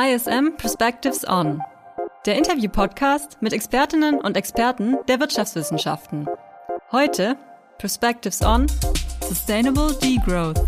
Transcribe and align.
ISM 0.00 0.56
Perspectives 0.56 1.26
On, 1.26 1.60
der 2.24 2.38
Interview-Podcast 2.38 3.38
mit 3.40 3.52
Expertinnen 3.52 4.20
und 4.20 4.36
Experten 4.36 4.96
der 5.08 5.18
Wirtschaftswissenschaften. 5.18 6.28
Heute 6.92 7.36
Perspectives 7.78 8.40
On 8.42 8.68
Sustainable 9.28 9.92
Degrowth. 10.00 10.64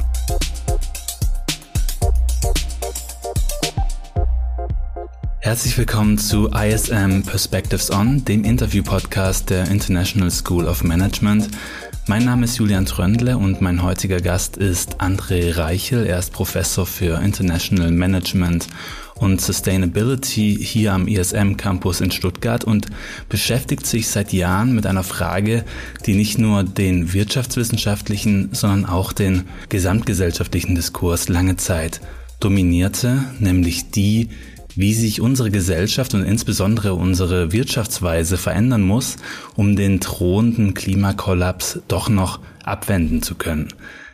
Herzlich 5.38 5.78
willkommen 5.78 6.18
zu 6.18 6.48
ISM 6.48 7.22
Perspectives 7.22 7.92
On, 7.92 8.24
dem 8.24 8.42
Interview-Podcast 8.42 9.48
der 9.50 9.68
International 9.68 10.32
School 10.32 10.66
of 10.66 10.82
Management. 10.82 11.48
Mein 12.08 12.24
Name 12.24 12.46
ist 12.46 12.58
Julian 12.58 12.86
Tröndle 12.86 13.38
und 13.38 13.60
mein 13.60 13.84
heutiger 13.84 14.20
Gast 14.20 14.56
ist 14.56 15.00
André 15.00 15.56
Reichel. 15.56 16.06
Er 16.06 16.18
ist 16.18 16.32
Professor 16.32 16.84
für 16.84 17.22
International 17.22 17.92
Management 17.92 18.66
und 19.20 19.40
Sustainability 19.40 20.58
hier 20.60 20.94
am 20.94 21.06
ISM 21.06 21.56
Campus 21.56 22.00
in 22.00 22.10
Stuttgart 22.10 22.64
und 22.64 22.86
beschäftigt 23.28 23.86
sich 23.86 24.08
seit 24.08 24.32
Jahren 24.32 24.74
mit 24.74 24.86
einer 24.86 25.04
Frage, 25.04 25.64
die 26.06 26.14
nicht 26.14 26.38
nur 26.38 26.64
den 26.64 27.12
wirtschaftswissenschaftlichen, 27.12 28.48
sondern 28.52 28.86
auch 28.86 29.12
den 29.12 29.44
gesamtgesellschaftlichen 29.68 30.74
Diskurs 30.74 31.28
lange 31.28 31.56
Zeit 31.56 32.00
dominierte, 32.40 33.24
nämlich 33.38 33.90
die, 33.90 34.30
wie 34.74 34.94
sich 34.94 35.20
unsere 35.20 35.50
Gesellschaft 35.50 36.14
und 36.14 36.22
insbesondere 36.22 36.94
unsere 36.94 37.52
Wirtschaftsweise 37.52 38.38
verändern 38.38 38.82
muss, 38.82 39.16
um 39.54 39.76
den 39.76 40.00
drohenden 40.00 40.72
Klimakollaps 40.72 41.80
doch 41.88 42.08
noch 42.08 42.40
abwenden 42.64 43.22
zu 43.22 43.34
können. 43.34 43.68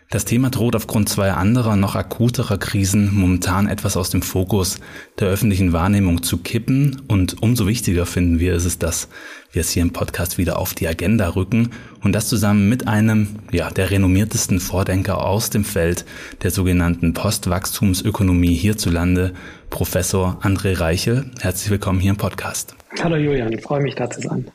Das 0.08 0.24
Thema 0.24 0.50
droht 0.50 0.76
aufgrund 0.76 1.08
zweier 1.08 1.36
anderer, 1.36 1.74
noch 1.74 1.96
akuterer 1.96 2.58
Krisen 2.58 3.12
momentan 3.12 3.66
etwas 3.66 3.96
aus 3.96 4.08
dem 4.08 4.22
Fokus 4.22 4.78
der 5.18 5.26
öffentlichen 5.26 5.72
Wahrnehmung 5.72 6.22
zu 6.22 6.38
kippen. 6.38 7.02
Und 7.08 7.42
umso 7.42 7.66
wichtiger 7.66 8.06
finden 8.06 8.38
wir 8.38 8.54
ist 8.54 8.66
es, 8.66 8.78
dass 8.78 9.08
wir 9.50 9.62
es 9.62 9.70
hier 9.70 9.82
im 9.82 9.92
Podcast 9.92 10.38
wieder 10.38 10.60
auf 10.60 10.74
die 10.74 10.86
Agenda 10.86 11.30
rücken 11.30 11.70
und 12.04 12.12
das 12.12 12.28
zusammen 12.28 12.68
mit 12.68 12.86
einem, 12.86 13.40
ja, 13.50 13.68
der 13.70 13.90
renommiertesten 13.90 14.60
Vordenker 14.60 15.24
aus 15.24 15.50
dem 15.50 15.64
Feld 15.64 16.04
der 16.44 16.52
sogenannten 16.52 17.12
Postwachstumsökonomie 17.12 18.54
hierzulande, 18.54 19.34
Professor 19.70 20.38
André 20.40 20.78
Reichel. 20.78 21.32
Herzlich 21.40 21.70
willkommen 21.70 21.98
hier 21.98 22.12
im 22.12 22.16
Podcast. 22.16 22.76
Hallo 23.02 23.16
Julian, 23.16 23.52
ich 23.52 23.62
freue 23.62 23.82
mich 23.82 23.96
da 23.96 24.08
zu 24.08 24.20
sein. 24.20 24.46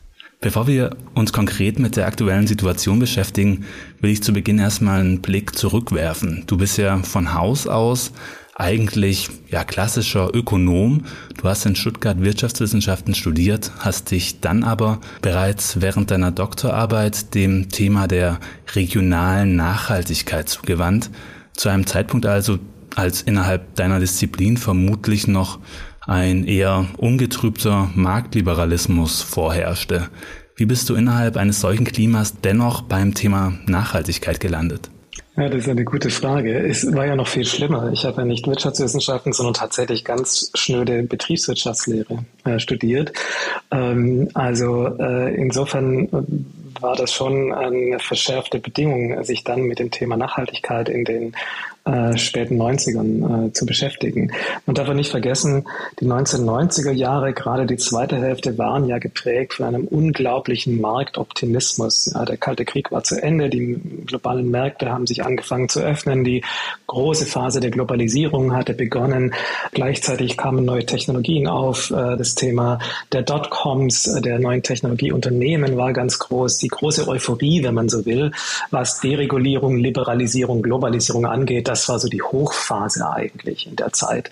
Bevor 0.43 0.65
wir 0.65 0.97
uns 1.13 1.33
konkret 1.33 1.77
mit 1.77 1.95
der 1.95 2.07
aktuellen 2.07 2.47
Situation 2.47 2.97
beschäftigen, 2.97 3.63
will 3.99 4.09
ich 4.09 4.23
zu 4.23 4.33
Beginn 4.33 4.57
erstmal 4.57 4.99
einen 4.99 5.21
Blick 5.21 5.55
zurückwerfen. 5.55 6.45
Du 6.47 6.57
bist 6.57 6.79
ja 6.79 6.97
von 6.97 7.35
Haus 7.35 7.67
aus 7.67 8.11
eigentlich 8.55 9.29
ja 9.49 9.63
klassischer 9.63 10.33
Ökonom. 10.33 11.05
Du 11.37 11.43
hast 11.43 11.67
in 11.67 11.75
Stuttgart 11.75 12.21
Wirtschaftswissenschaften 12.21 13.13
studiert, 13.13 13.71
hast 13.77 14.09
dich 14.09 14.41
dann 14.41 14.63
aber 14.63 14.99
bereits 15.21 15.79
während 15.79 16.09
deiner 16.09 16.31
Doktorarbeit 16.31 17.35
dem 17.35 17.69
Thema 17.69 18.07
der 18.07 18.39
regionalen 18.73 19.55
Nachhaltigkeit 19.55 20.49
zugewandt. 20.49 21.11
Zu 21.53 21.69
einem 21.69 21.85
Zeitpunkt 21.85 22.25
also, 22.25 22.57
als 22.95 23.21
innerhalb 23.21 23.75
deiner 23.75 23.99
Disziplin 23.99 24.57
vermutlich 24.57 25.27
noch 25.27 25.59
ein 26.11 26.45
eher 26.45 26.87
ungetrübter 26.97 27.89
Marktliberalismus 27.95 29.21
vorherrschte. 29.21 30.09
Wie 30.57 30.65
bist 30.65 30.89
du 30.89 30.95
innerhalb 30.95 31.37
eines 31.37 31.61
solchen 31.61 31.85
Klimas 31.85 32.41
dennoch 32.41 32.81
beim 32.81 33.13
Thema 33.13 33.53
Nachhaltigkeit 33.65 34.41
gelandet? 34.41 34.91
Ja, 35.37 35.47
das 35.47 35.61
ist 35.61 35.69
eine 35.69 35.85
gute 35.85 36.09
Frage. 36.09 36.59
Es 36.59 36.93
war 36.93 37.05
ja 37.05 37.15
noch 37.15 37.29
viel 37.29 37.45
schlimmer. 37.45 37.89
Ich 37.93 38.03
habe 38.03 38.17
ja 38.17 38.25
nicht 38.25 38.45
Wirtschaftswissenschaften, 38.45 39.31
sondern 39.31 39.53
tatsächlich 39.53 40.03
ganz 40.03 40.51
schnöde 40.53 41.03
Betriebswirtschaftslehre 41.03 42.25
äh, 42.43 42.59
studiert. 42.59 43.13
Ähm, 43.71 44.27
also 44.33 44.87
äh, 44.99 45.33
insofern 45.33 46.09
war 46.81 46.97
das 46.97 47.13
schon 47.13 47.53
eine 47.53 47.99
verschärfte 47.99 48.59
Bedingung, 48.59 49.23
sich 49.23 49.45
dann 49.45 49.61
mit 49.61 49.79
dem 49.79 49.91
Thema 49.91 50.17
Nachhaltigkeit 50.17 50.89
in 50.89 51.05
den 51.05 51.33
äh, 51.91 52.17
späten 52.17 52.61
90ern 52.61 53.47
äh, 53.47 53.53
zu 53.53 53.65
beschäftigen. 53.65 54.31
Man 54.65 54.75
darf 54.75 54.91
nicht 54.93 55.11
vergessen, 55.11 55.67
die 55.99 56.05
1990er 56.05 56.91
Jahre, 56.91 57.33
gerade 57.33 57.65
die 57.65 57.77
zweite 57.77 58.17
Hälfte, 58.17 58.57
waren 58.57 58.87
ja 58.87 58.97
geprägt 58.97 59.53
von 59.53 59.65
einem 59.65 59.85
unglaublichen 59.85 60.81
Marktoptimismus. 60.81 62.11
Ja, 62.13 62.25
der 62.25 62.37
Kalte 62.37 62.65
Krieg 62.65 62.91
war 62.91 63.03
zu 63.03 63.21
Ende, 63.21 63.49
die 63.49 63.79
globalen 64.05 64.49
Märkte 64.49 64.89
haben 64.89 65.07
sich 65.07 65.23
angefangen 65.23 65.69
zu 65.69 65.79
öffnen, 65.81 66.23
die 66.23 66.43
große 66.87 67.25
Phase 67.25 67.59
der 67.59 67.71
Globalisierung 67.71 68.53
hatte 68.53 68.73
begonnen. 68.73 69.33
Gleichzeitig 69.71 70.37
kamen 70.37 70.65
neue 70.65 70.85
Technologien 70.85 71.47
auf. 71.47 71.91
Äh, 71.91 72.17
das 72.17 72.35
Thema 72.35 72.79
der 73.11 73.23
Dotcoms, 73.23 74.07
äh, 74.07 74.21
der 74.21 74.39
neuen 74.39 74.63
Technologieunternehmen 74.63 75.77
war 75.77 75.93
ganz 75.93 76.19
groß. 76.19 76.57
Die 76.57 76.67
große 76.67 77.07
Euphorie, 77.07 77.63
wenn 77.63 77.73
man 77.73 77.89
so 77.89 78.05
will, 78.05 78.31
was 78.71 78.99
Deregulierung, 78.99 79.77
Liberalisierung, 79.77 80.61
Globalisierung 80.61 81.25
angeht, 81.25 81.67
das 81.67 81.80
war 81.89 81.99
so 81.99 82.07
die 82.07 82.21
Hochphase 82.21 83.09
eigentlich 83.09 83.67
in 83.67 83.75
der 83.75 83.93
Zeit. 83.93 84.29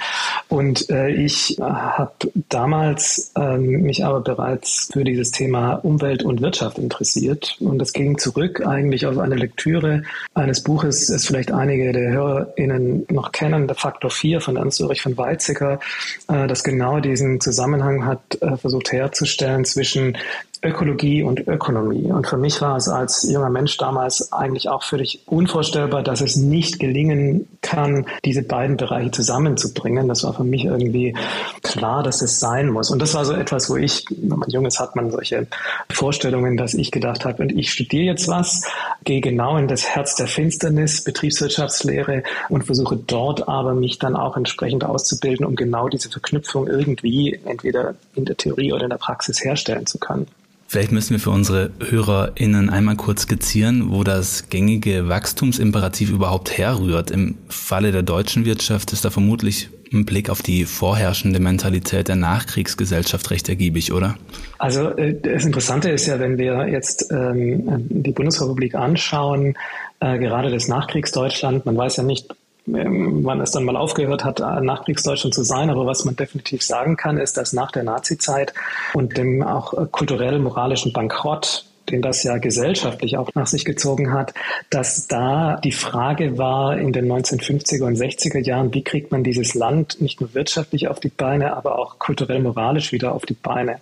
Und 0.47 0.89
äh, 0.89 1.09
ich 1.09 1.59
äh, 1.59 1.61
habe 1.61 2.11
damals 2.49 3.31
äh, 3.35 3.57
mich 3.57 4.05
aber 4.05 4.21
bereits 4.21 4.89
für 4.91 5.03
dieses 5.03 5.31
Thema 5.31 5.73
Umwelt 5.73 6.23
und 6.23 6.41
Wirtschaft 6.41 6.77
interessiert. 6.77 7.57
Und 7.59 7.79
das 7.79 7.93
ging 7.93 8.17
zurück 8.17 8.65
eigentlich 8.65 9.05
auf 9.05 9.17
eine 9.17 9.35
Lektüre 9.35 10.03
eines 10.33 10.63
Buches, 10.63 11.07
das 11.07 11.25
vielleicht 11.25 11.51
einige 11.51 11.91
der 11.91 12.11
HörerInnen 12.11 13.05
noch 13.09 13.31
kennen, 13.31 13.67
der 13.67 13.75
Faktor 13.75 14.11
4 14.11 14.41
von 14.41 14.57
Ernst 14.57 14.81
Ulrich 14.81 15.01
von 15.01 15.17
Weizsäcker, 15.17 15.79
äh, 16.27 16.47
das 16.47 16.63
genau 16.63 16.99
diesen 16.99 17.41
Zusammenhang 17.41 18.05
hat 18.05 18.41
äh, 18.41 18.57
versucht 18.57 18.91
herzustellen 18.91 19.65
zwischen 19.65 20.17
Ökologie 20.61 21.23
und 21.23 21.47
Ökonomie. 21.47 22.11
Und 22.11 22.27
für 22.27 22.35
mich 22.35 22.59
war 22.61 22.75
es 22.75 22.89
als 22.89 23.23
junger 23.23 23.49
Mensch 23.49 23.77
damals 23.77 24.33
eigentlich 24.33 24.67
auch 24.67 24.83
völlig 24.83 25.21
unvorstellbar, 25.25 26.03
dass 26.03 26.19
es 26.19 26.35
nicht 26.35 26.79
gelingen 26.79 27.47
kann, 27.61 28.05
diese 28.25 28.43
beiden 28.43 28.75
Bereiche 28.75 29.11
zusammenzubringen. 29.11 30.09
Das 30.09 30.25
war 30.25 30.33
für 30.33 30.43
mich 30.43 30.65
irgendwie 30.65 31.15
klar, 31.63 32.03
dass 32.03 32.21
es 32.21 32.41
sein 32.41 32.69
muss. 32.69 32.91
Und 32.91 33.01
das 33.01 33.13
war 33.13 33.23
so 33.23 33.33
etwas, 33.33 33.69
wo 33.69 33.77
ich, 33.77 34.05
wenn 34.09 34.37
man 34.37 34.49
jung 34.49 34.65
ist, 34.65 34.79
hat 34.79 34.97
man 34.97 35.11
solche 35.11 35.47
Vorstellungen, 35.89 36.57
dass 36.57 36.73
ich 36.73 36.91
gedacht 36.91 37.23
habe, 37.23 37.41
und 37.41 37.51
ich 37.51 37.71
studiere 37.71 38.03
jetzt 38.03 38.27
was, 38.27 38.63
gehe 39.05 39.21
genau 39.21 39.55
in 39.55 39.69
das 39.69 39.85
Herz 39.85 40.15
der 40.15 40.27
Finsternis, 40.27 41.05
Betriebswirtschaftslehre 41.05 42.23
und 42.49 42.65
versuche 42.65 42.97
dort 42.97 43.47
aber 43.47 43.75
mich 43.75 43.97
dann 43.97 44.17
auch 44.17 44.35
entsprechend 44.35 44.83
auszubilden, 44.83 45.45
um 45.45 45.55
genau 45.55 45.87
diese 45.87 46.09
Verknüpfung 46.09 46.67
irgendwie 46.67 47.39
entweder 47.45 47.95
in 48.15 48.25
der 48.25 48.35
Theorie 48.35 48.73
oder 48.73 48.83
in 48.83 48.89
der 48.89 48.97
Praxis 48.97 49.43
herstellen 49.43 49.85
zu 49.85 49.99
können. 49.99 50.27
Vielleicht 50.71 50.91
müssen 50.91 51.13
wir 51.13 51.19
für 51.19 51.31
unsere 51.31 51.71
HörerInnen 51.79 52.69
einmal 52.69 52.95
kurz 52.95 53.23
skizzieren, 53.23 53.89
wo 53.89 54.03
das 54.03 54.49
gängige 54.49 55.09
Wachstumsimperativ 55.09 56.11
überhaupt 56.11 56.55
herrührt. 56.59 57.09
Im 57.09 57.39
Falle 57.47 57.91
der 57.91 58.03
deutschen 58.03 58.45
Wirtschaft 58.45 58.93
ist 58.93 59.03
da 59.03 59.09
vermutlich 59.09 59.69
ein 59.91 60.05
Blick 60.05 60.29
auf 60.29 60.43
die 60.43 60.65
vorherrschende 60.65 61.39
Mentalität 61.39 62.07
der 62.07 62.17
Nachkriegsgesellschaft 62.17 63.31
recht 63.31 63.49
ergiebig, 63.49 63.93
oder? 63.93 64.15
Also 64.59 64.89
äh, 64.89 65.19
das 65.19 65.43
Interessante 65.43 65.89
ist 65.89 66.05
ja, 66.05 66.19
wenn 66.19 66.37
wir 66.37 66.67
jetzt 66.67 67.11
ähm, 67.11 67.87
die 67.89 68.11
Bundesrepublik 68.11 68.75
anschauen, 68.75 69.55
äh, 69.99 70.19
gerade 70.19 70.51
das 70.51 70.67
Nachkriegsdeutschland, 70.67 71.65
man 71.65 71.77
weiß 71.77 71.97
ja 71.97 72.03
nicht, 72.03 72.27
wann 72.71 73.41
es 73.41 73.51
dann 73.51 73.65
mal 73.65 73.75
aufgehört 73.75 74.23
hat, 74.23 74.39
Nachkriegsdeutschland 74.39 75.33
zu 75.33 75.43
sein. 75.43 75.69
Aber 75.69 75.85
was 75.85 76.05
man 76.05 76.15
definitiv 76.15 76.63
sagen 76.63 76.97
kann, 76.97 77.17
ist, 77.17 77.37
dass 77.37 77.53
nach 77.53 77.71
der 77.71 77.83
Nazizeit 77.83 78.53
und 78.93 79.17
dem 79.17 79.43
auch 79.43 79.73
äh, 79.73 79.85
kulturell-moralischen 79.89 80.93
Bankrott 80.93 81.65
den 81.91 82.01
das 82.01 82.23
ja 82.23 82.37
gesellschaftlich 82.37 83.17
auch 83.17 83.29
nach 83.35 83.47
sich 83.47 83.65
gezogen 83.65 84.13
hat, 84.13 84.33
dass 84.69 85.07
da 85.07 85.59
die 85.63 85.71
Frage 85.71 86.37
war 86.37 86.77
in 86.77 86.93
den 86.93 87.11
1950er 87.11 87.83
und 87.83 87.97
60er 87.97 88.39
Jahren, 88.39 88.73
wie 88.73 88.83
kriegt 88.83 89.11
man 89.11 89.23
dieses 89.23 89.53
Land 89.53 90.01
nicht 90.01 90.21
nur 90.21 90.33
wirtschaftlich 90.33 90.87
auf 90.87 90.99
die 90.99 91.09
Beine, 91.09 91.55
aber 91.55 91.79
auch 91.79 91.99
kulturell-moralisch 91.99 92.91
wieder 92.91 93.13
auf 93.13 93.25
die 93.25 93.33
Beine. 93.33 93.79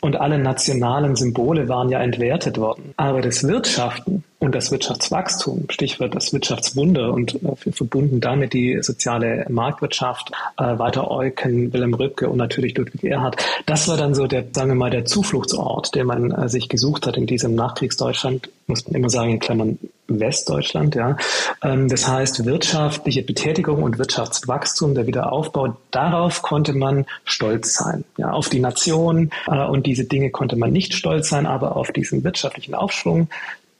Und 0.00 0.16
alle 0.16 0.38
nationalen 0.38 1.16
Symbole 1.16 1.68
waren 1.68 1.88
ja 1.88 2.00
entwertet 2.00 2.58
worden. 2.58 2.94
Aber 2.96 3.20
das 3.20 3.46
Wirtschaften 3.46 4.24
und 4.46 4.54
das 4.54 4.70
Wirtschaftswachstum, 4.70 5.64
Stichwort 5.70 6.14
das 6.14 6.32
Wirtschaftswunder 6.32 7.12
und 7.12 7.34
äh, 7.42 7.72
verbunden 7.72 8.20
damit 8.20 8.52
die 8.52 8.78
soziale 8.80 9.44
Marktwirtschaft, 9.48 10.30
äh, 10.56 10.78
Walter 10.78 11.10
Eucken, 11.10 11.72
Wilhelm 11.72 11.94
Rübke 11.94 12.28
und 12.28 12.38
natürlich 12.38 12.76
Ludwig 12.76 13.02
Erhard. 13.02 13.44
Das 13.66 13.88
war 13.88 13.96
dann 13.96 14.14
so 14.14 14.28
der, 14.28 14.44
sagen 14.52 14.70
wir 14.70 14.76
mal, 14.76 14.90
der 14.90 15.04
Zufluchtsort, 15.04 15.96
den 15.96 16.06
man 16.06 16.30
äh, 16.30 16.48
sich 16.48 16.68
gesucht 16.68 17.08
hat 17.08 17.16
in 17.16 17.26
diesem 17.26 17.56
Nachkriegsdeutschland, 17.56 18.48
muss 18.68 18.86
man 18.86 18.94
immer 18.94 19.10
sagen, 19.10 19.32
in 19.32 19.40
Klammern 19.40 19.78
Westdeutschland, 20.06 20.94
ja. 20.94 21.16
Ähm, 21.62 21.88
das 21.88 22.06
heißt, 22.06 22.44
wirtschaftliche 22.44 23.22
Betätigung 23.22 23.82
und 23.82 23.98
Wirtschaftswachstum, 23.98 24.94
der 24.94 25.08
Wiederaufbau, 25.08 25.76
darauf 25.90 26.42
konnte 26.42 26.72
man 26.72 27.06
stolz 27.24 27.74
sein, 27.74 28.04
ja, 28.16 28.30
auf 28.30 28.48
die 28.48 28.60
Nation, 28.60 29.30
äh, 29.48 29.64
und 29.64 29.86
diese 29.86 30.04
Dinge 30.04 30.30
konnte 30.30 30.54
man 30.54 30.72
nicht 30.72 30.94
stolz 30.94 31.28
sein, 31.30 31.46
aber 31.46 31.74
auf 31.74 31.90
diesen 31.90 32.22
wirtschaftlichen 32.22 32.74
Aufschwung, 32.76 33.28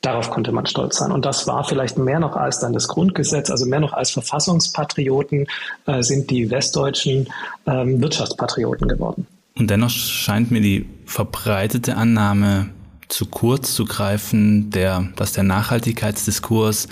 Darauf 0.06 0.30
konnte 0.30 0.52
man 0.52 0.66
stolz 0.66 0.98
sein. 0.98 1.10
Und 1.10 1.24
das 1.24 1.48
war 1.48 1.64
vielleicht 1.64 1.98
mehr 1.98 2.20
noch 2.20 2.36
als 2.36 2.60
dann 2.60 2.72
das 2.72 2.86
Grundgesetz, 2.86 3.50
also 3.50 3.66
mehr 3.66 3.80
noch 3.80 3.92
als 3.92 4.12
Verfassungspatrioten 4.12 5.48
äh, 5.86 6.00
sind 6.04 6.30
die 6.30 6.48
westdeutschen 6.48 7.26
ähm, 7.66 8.00
Wirtschaftspatrioten 8.00 8.86
geworden. 8.86 9.26
Und 9.58 9.68
dennoch 9.68 9.90
scheint 9.90 10.52
mir 10.52 10.60
die 10.60 10.88
verbreitete 11.06 11.96
Annahme 11.96 12.68
zu 13.08 13.26
kurz 13.26 13.74
zu 13.74 13.84
greifen, 13.84 14.70
der, 14.70 15.08
dass 15.16 15.32
der 15.32 15.42
Nachhaltigkeitsdiskurs 15.42 16.86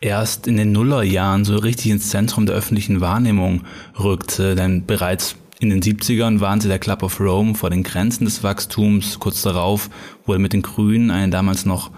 erst 0.00 0.46
in 0.46 0.56
den 0.56 0.72
Nullerjahren 0.72 1.44
so 1.44 1.56
richtig 1.56 1.90
ins 1.90 2.08
Zentrum 2.08 2.46
der 2.46 2.56
öffentlichen 2.56 3.02
Wahrnehmung 3.02 3.64
rückte, 4.00 4.54
denn 4.54 4.86
bereits 4.86 5.36
in 5.60 5.68
den 5.68 5.82
70ern 5.82 6.40
waren 6.40 6.62
sie 6.62 6.68
der 6.68 6.78
Club 6.78 7.02
of 7.02 7.20
Rome 7.20 7.56
vor 7.56 7.68
den 7.68 7.82
Grenzen 7.82 8.24
des 8.24 8.42
Wachstums. 8.42 9.20
Kurz 9.20 9.42
darauf 9.42 9.90
wurde 10.24 10.38
mit 10.38 10.54
den 10.54 10.62
Grünen 10.62 11.10
eine 11.10 11.28
damals 11.28 11.66
noch 11.66 11.90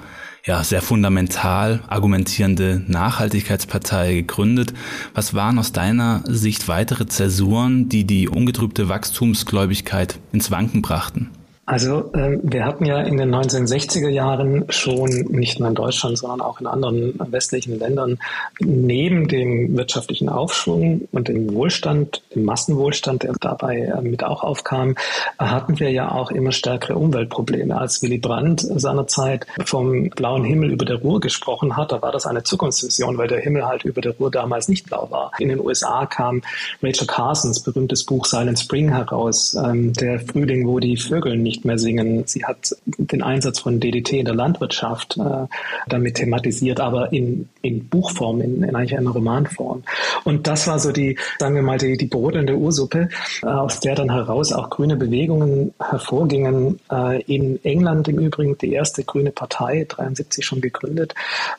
ja, 0.46 0.62
sehr 0.62 0.80
fundamental 0.80 1.80
argumentierende 1.88 2.80
Nachhaltigkeitspartei 2.86 4.14
gegründet. 4.14 4.72
Was 5.12 5.34
waren 5.34 5.58
aus 5.58 5.72
deiner 5.72 6.22
Sicht 6.24 6.68
weitere 6.68 7.06
Zäsuren, 7.06 7.88
die 7.88 8.04
die 8.04 8.28
ungetrübte 8.28 8.88
Wachstumsgläubigkeit 8.88 10.20
ins 10.32 10.52
Wanken 10.52 10.82
brachten? 10.82 11.30
Also 11.66 12.12
äh, 12.12 12.38
wir 12.42 12.64
hatten 12.64 12.86
ja 12.86 13.00
in 13.00 13.16
den 13.16 13.34
1960er 13.34 14.08
Jahren 14.08 14.66
schon, 14.68 15.10
nicht 15.10 15.58
nur 15.58 15.68
in 15.68 15.74
Deutschland, 15.74 16.16
sondern 16.16 16.40
auch 16.40 16.60
in 16.60 16.68
anderen 16.68 17.18
westlichen 17.18 17.80
Ländern, 17.80 18.18
neben 18.60 19.26
dem 19.26 19.76
wirtschaftlichen 19.76 20.28
Aufschwung 20.28 21.08
und 21.10 21.26
dem 21.26 21.52
Wohlstand, 21.52 22.22
dem 22.36 22.44
Massenwohlstand, 22.44 23.24
der 23.24 23.32
dabei 23.40 23.78
äh, 23.78 24.00
mit 24.00 24.22
auch 24.22 24.44
aufkam, 24.44 24.94
hatten 25.40 25.80
wir 25.80 25.90
ja 25.90 26.12
auch 26.12 26.30
immer 26.30 26.52
stärkere 26.52 26.96
Umweltprobleme. 26.96 27.76
Als 27.76 28.00
Willy 28.00 28.18
Brandt 28.18 28.60
seinerzeit 28.60 29.48
vom 29.64 30.08
blauen 30.10 30.44
Himmel 30.44 30.70
über 30.70 30.84
der 30.84 30.98
Ruhr 30.98 31.18
gesprochen 31.18 31.76
hat, 31.76 31.90
da 31.90 32.00
war 32.00 32.12
das 32.12 32.26
eine 32.26 32.44
Zukunftsvision, 32.44 33.18
weil 33.18 33.26
der 33.26 33.40
Himmel 33.40 33.66
halt 33.66 33.84
über 33.84 34.00
der 34.00 34.12
Ruhr 34.12 34.30
damals 34.30 34.68
nicht 34.68 34.86
blau 34.86 35.08
war. 35.10 35.32
In 35.40 35.48
den 35.48 35.58
USA 35.58 36.06
kam 36.06 36.42
Rachel 36.80 37.08
Carsons 37.08 37.58
berühmtes 37.58 38.04
Buch 38.04 38.24
Silent 38.24 38.60
Spring 38.60 38.88
heraus, 38.88 39.54
ähm, 39.54 39.92
der 39.94 40.20
Frühling, 40.20 40.68
wo 40.68 40.78
die 40.78 40.96
Vögel 40.96 41.36
nicht 41.36 41.55
nicht 41.56 41.64
mehr 41.64 41.78
singen. 41.78 42.24
Sie 42.26 42.44
hat 42.44 42.76
den 42.84 43.22
Einsatz 43.22 43.60
von 43.60 43.80
DDT 43.80 44.12
in 44.20 44.26
der 44.26 44.34
Landwirtschaft 44.34 45.16
äh, 45.16 45.46
damit 45.88 46.16
thematisiert, 46.16 46.80
aber 46.80 47.12
in, 47.12 47.48
in 47.62 47.88
Buchform, 47.88 48.40
in, 48.40 48.62
in 48.62 48.76
eigentlich 48.76 48.96
einer 48.96 49.10
Romanform. 49.10 49.82
Und 50.24 50.46
das 50.46 50.66
war 50.66 50.78
so 50.78 50.92
die, 50.92 51.18
sagen 51.38 51.54
wir 51.54 51.62
mal, 51.62 51.78
die, 51.78 51.96
die 51.96 52.06
brodelnde 52.06 52.56
Ursuppe, 52.56 53.08
äh, 53.42 53.46
aus 53.46 53.80
der 53.80 53.94
dann 53.94 54.10
heraus 54.10 54.52
auch 54.52 54.68
grüne 54.70 54.96
Bewegungen 54.96 55.72
hervorgingen. 55.80 56.78
Äh, 56.90 57.22
in 57.22 57.64
England 57.64 58.08
im 58.08 58.18
Übrigen 58.18 58.58
die 58.58 58.72
erste 58.72 59.02
grüne 59.04 59.30
Partei, 59.30 59.86
73 59.88 60.44
schon 60.44 60.60
gegründet, 60.60 61.14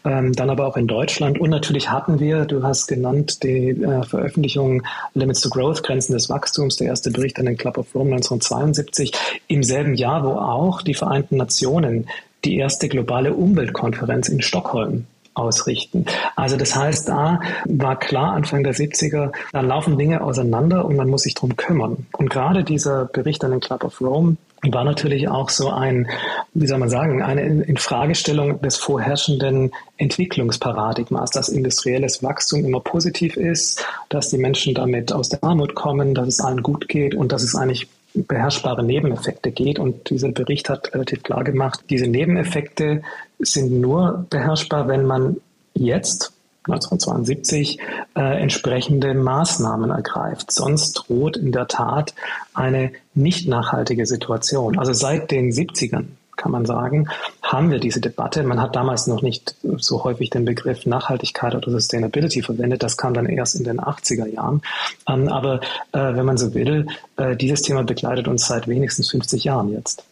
ähm, 0.05 0.33
dann 0.33 0.49
aber 0.49 0.67
auch 0.67 0.77
in 0.77 0.87
Deutschland. 0.87 1.39
Und 1.39 1.49
natürlich 1.49 1.89
hatten 1.89 2.19
wir, 2.19 2.45
du 2.45 2.61
hast 2.63 2.87
genannt, 2.87 3.43
die 3.43 3.69
äh, 3.69 4.03
Veröffentlichung 4.03 4.83
Limits 5.15 5.41
to 5.41 5.49
Growth, 5.49 5.83
Grenzen 5.83 6.13
des 6.13 6.29
Wachstums, 6.29 6.75
der 6.75 6.87
erste 6.87 7.09
Bericht 7.09 7.39
an 7.39 7.45
den 7.45 7.57
Club 7.57 7.77
of 7.77 7.95
Rome 7.95 8.11
1972, 8.11 9.11
im 9.47 9.63
selben 9.63 9.86
selben 9.87 9.95
Jahr, 9.95 10.23
wo 10.23 10.33
auch 10.33 10.81
die 10.81 10.93
Vereinten 10.93 11.37
Nationen 11.37 12.07
die 12.43 12.57
erste 12.57 12.87
globale 12.87 13.33
Umweltkonferenz 13.33 14.29
in 14.29 14.41
Stockholm 14.41 15.05
ausrichten. 15.33 16.05
Also 16.35 16.57
das 16.57 16.75
heißt, 16.75 17.09
da 17.09 17.39
war 17.65 17.97
klar 17.99 18.33
Anfang 18.33 18.63
der 18.63 18.73
70er, 18.73 19.31
da 19.53 19.61
laufen 19.61 19.97
Dinge 19.97 20.21
auseinander 20.21 20.85
und 20.85 20.95
man 20.95 21.09
muss 21.09 21.23
sich 21.23 21.35
drum 21.35 21.55
kümmern. 21.55 22.07
Und 22.17 22.29
gerade 22.29 22.63
dieser 22.63 23.05
Bericht 23.05 23.43
an 23.43 23.51
den 23.51 23.59
Club 23.59 23.83
of 23.83 24.01
Rome 24.01 24.37
war 24.63 24.83
natürlich 24.83 25.29
auch 25.29 25.49
so 25.49 25.69
ein, 25.69 26.07
wie 26.55 26.65
soll 26.65 26.79
man 26.79 26.89
sagen, 26.89 27.21
eine 27.21 27.41
Infragestellung 27.41 28.59
des 28.61 28.77
vorherrschenden 28.77 29.71
Entwicklungsparadigmas, 29.97 31.29
dass 31.29 31.49
industrielles 31.49 32.23
Wachstum 32.23 32.65
immer 32.65 32.79
positiv 32.79 33.37
ist, 33.37 33.85
dass 34.09 34.29
die 34.29 34.39
Menschen 34.39 34.73
damit 34.73 35.13
aus 35.13 35.29
der 35.29 35.43
Armut 35.43 35.75
kommen, 35.75 36.15
dass 36.15 36.27
es 36.27 36.39
allen 36.39 36.63
gut 36.63 36.87
geht 36.87 37.13
und 37.13 37.31
dass 37.31 37.43
es 37.43 37.55
eigentlich 37.55 37.87
beherrschbare 38.13 38.83
Nebeneffekte 38.83 39.51
geht. 39.51 39.79
Und 39.79 40.09
dieser 40.09 40.29
Bericht 40.31 40.69
hat 40.69 40.93
relativ 40.93 41.23
klar 41.23 41.43
gemacht, 41.43 41.81
diese 41.89 42.07
Nebeneffekte 42.07 43.01
sind 43.39 43.79
nur 43.79 44.25
beherrschbar, 44.29 44.87
wenn 44.87 45.05
man 45.05 45.37
jetzt 45.73 46.33
1972 46.67 47.79
äh, 48.15 48.41
entsprechende 48.41 49.13
Maßnahmen 49.13 49.89
ergreift. 49.89 50.51
Sonst 50.51 50.93
droht 50.93 51.37
in 51.37 51.51
der 51.51 51.67
Tat 51.67 52.13
eine 52.53 52.91
nicht 53.13 53.47
nachhaltige 53.47 54.05
Situation. 54.05 54.77
Also 54.77 54.93
seit 54.93 55.31
den 55.31 55.51
70ern 55.51 56.07
kann 56.37 56.51
man 56.51 56.65
sagen, 56.65 57.07
haben 57.41 57.71
wir 57.71 57.79
diese 57.79 57.99
Debatte. 57.99 58.43
Man 58.43 58.61
hat 58.61 58.75
damals 58.75 59.07
noch 59.07 59.21
nicht 59.21 59.55
so 59.77 60.03
häufig 60.03 60.29
den 60.29 60.45
Begriff 60.45 60.85
Nachhaltigkeit 60.85 61.55
oder 61.55 61.71
Sustainability 61.71 62.41
verwendet. 62.41 62.83
Das 62.83 62.97
kam 62.97 63.13
dann 63.13 63.25
erst 63.25 63.55
in 63.55 63.63
den 63.63 63.79
80er 63.79 64.27
Jahren. 64.27 64.61
Ähm, 65.07 65.27
aber 65.27 65.61
äh, 65.91 65.99
wenn 65.99 66.25
man 66.25 66.37
so 66.37 66.53
will, 66.53 66.87
äh, 67.17 67.35
dieses 67.35 67.61
Thema 67.61 67.83
begleitet 67.83 68.27
uns 68.27 68.47
seit 68.47 68.67
wenigstens 68.67 69.11
50 69.11 69.43
Jahren 69.43 69.73
jetzt. 69.73 70.03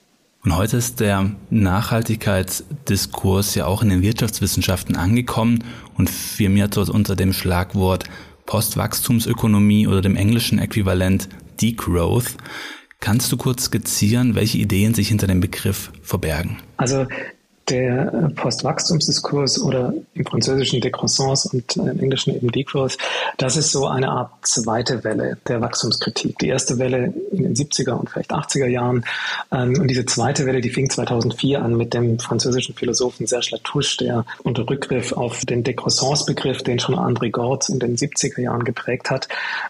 Und 0.44 0.56
heute 0.56 0.78
ist 0.78 1.00
der 1.00 1.32
Nachhaltigkeitsdiskurs 1.50 3.56
ja 3.56 3.66
auch 3.66 3.82
in 3.82 3.90
den 3.90 4.04
Wirtschaftswissenschaften 4.04 4.96
angekommen 4.96 5.64
und 5.98 6.08
firmiert 6.08 6.78
dort 6.78 6.90
unter 6.90 7.16
dem 7.16 7.34
Schlagwort 7.34 8.04
Postwachstumsökonomie 8.46 9.88
oder 9.88 10.02
dem 10.02 10.16
englischen 10.16 10.60
Äquivalent 10.60 11.30
Degrowth. 11.60 12.38
Kannst 13.00 13.32
du 13.32 13.38
kurz 13.38 13.66
skizzieren, 13.66 14.36
welche 14.36 14.58
Ideen 14.58 14.94
sich 14.94 15.10
hinter 15.10 15.28
dem 15.28 15.40
Begriff 15.40 15.92
verbergen? 16.02 16.58
Also 16.78 17.06
der 17.70 18.32
Postwachstumsdiskurs 18.36 19.62
oder 19.62 19.94
im 20.14 20.26
Französischen 20.26 20.82
Décroissance 20.82 21.52
und 21.52 21.76
im 21.78 22.00
Englischen 22.00 22.36
eben 22.36 22.52
Degrowth, 22.52 22.98
das 23.38 23.58
ist 23.58 23.72
so 23.72 23.88
eine 23.88 24.10
Art 24.10 24.32
zweite 24.44 25.04
Welle 25.04 25.38
der 25.48 25.62
Wachstumskritik. 25.62 26.38
Die 26.40 26.48
erste 26.48 26.78
Welle 26.78 27.14
in 27.32 27.44
den 27.44 27.56
70er 27.56 27.94
und 27.94 28.10
vielleicht 28.10 28.32
80er 28.32 28.68
Jahren 28.68 29.06
ähm, 29.52 29.80
und 29.80 29.88
diese 29.88 30.06
zweite 30.06 30.46
Welle, 30.46 30.62
die 30.62 30.70
fing 30.70 30.90
2004 30.90 31.62
an 31.62 31.76
mit 31.76 31.94
dem 31.94 32.20
französischen 32.20 32.76
Philosophen 32.76 33.26
Serge 33.26 33.50
Latouche, 33.52 33.98
der 34.00 34.26
unter 34.44 34.70
Rückgriff 34.70 35.14
auf 35.14 35.44
den 35.46 35.64
Décroissance-Begriff, 35.64 36.62
den 36.62 36.80
schon 36.80 36.96
André 36.96 37.32
Gortz 37.32 37.70
in 37.70 37.80
den 37.80 37.98
70er 37.98 38.42
Jahren 38.42 38.64
geprägt 38.64 39.10
hat, 39.10 39.28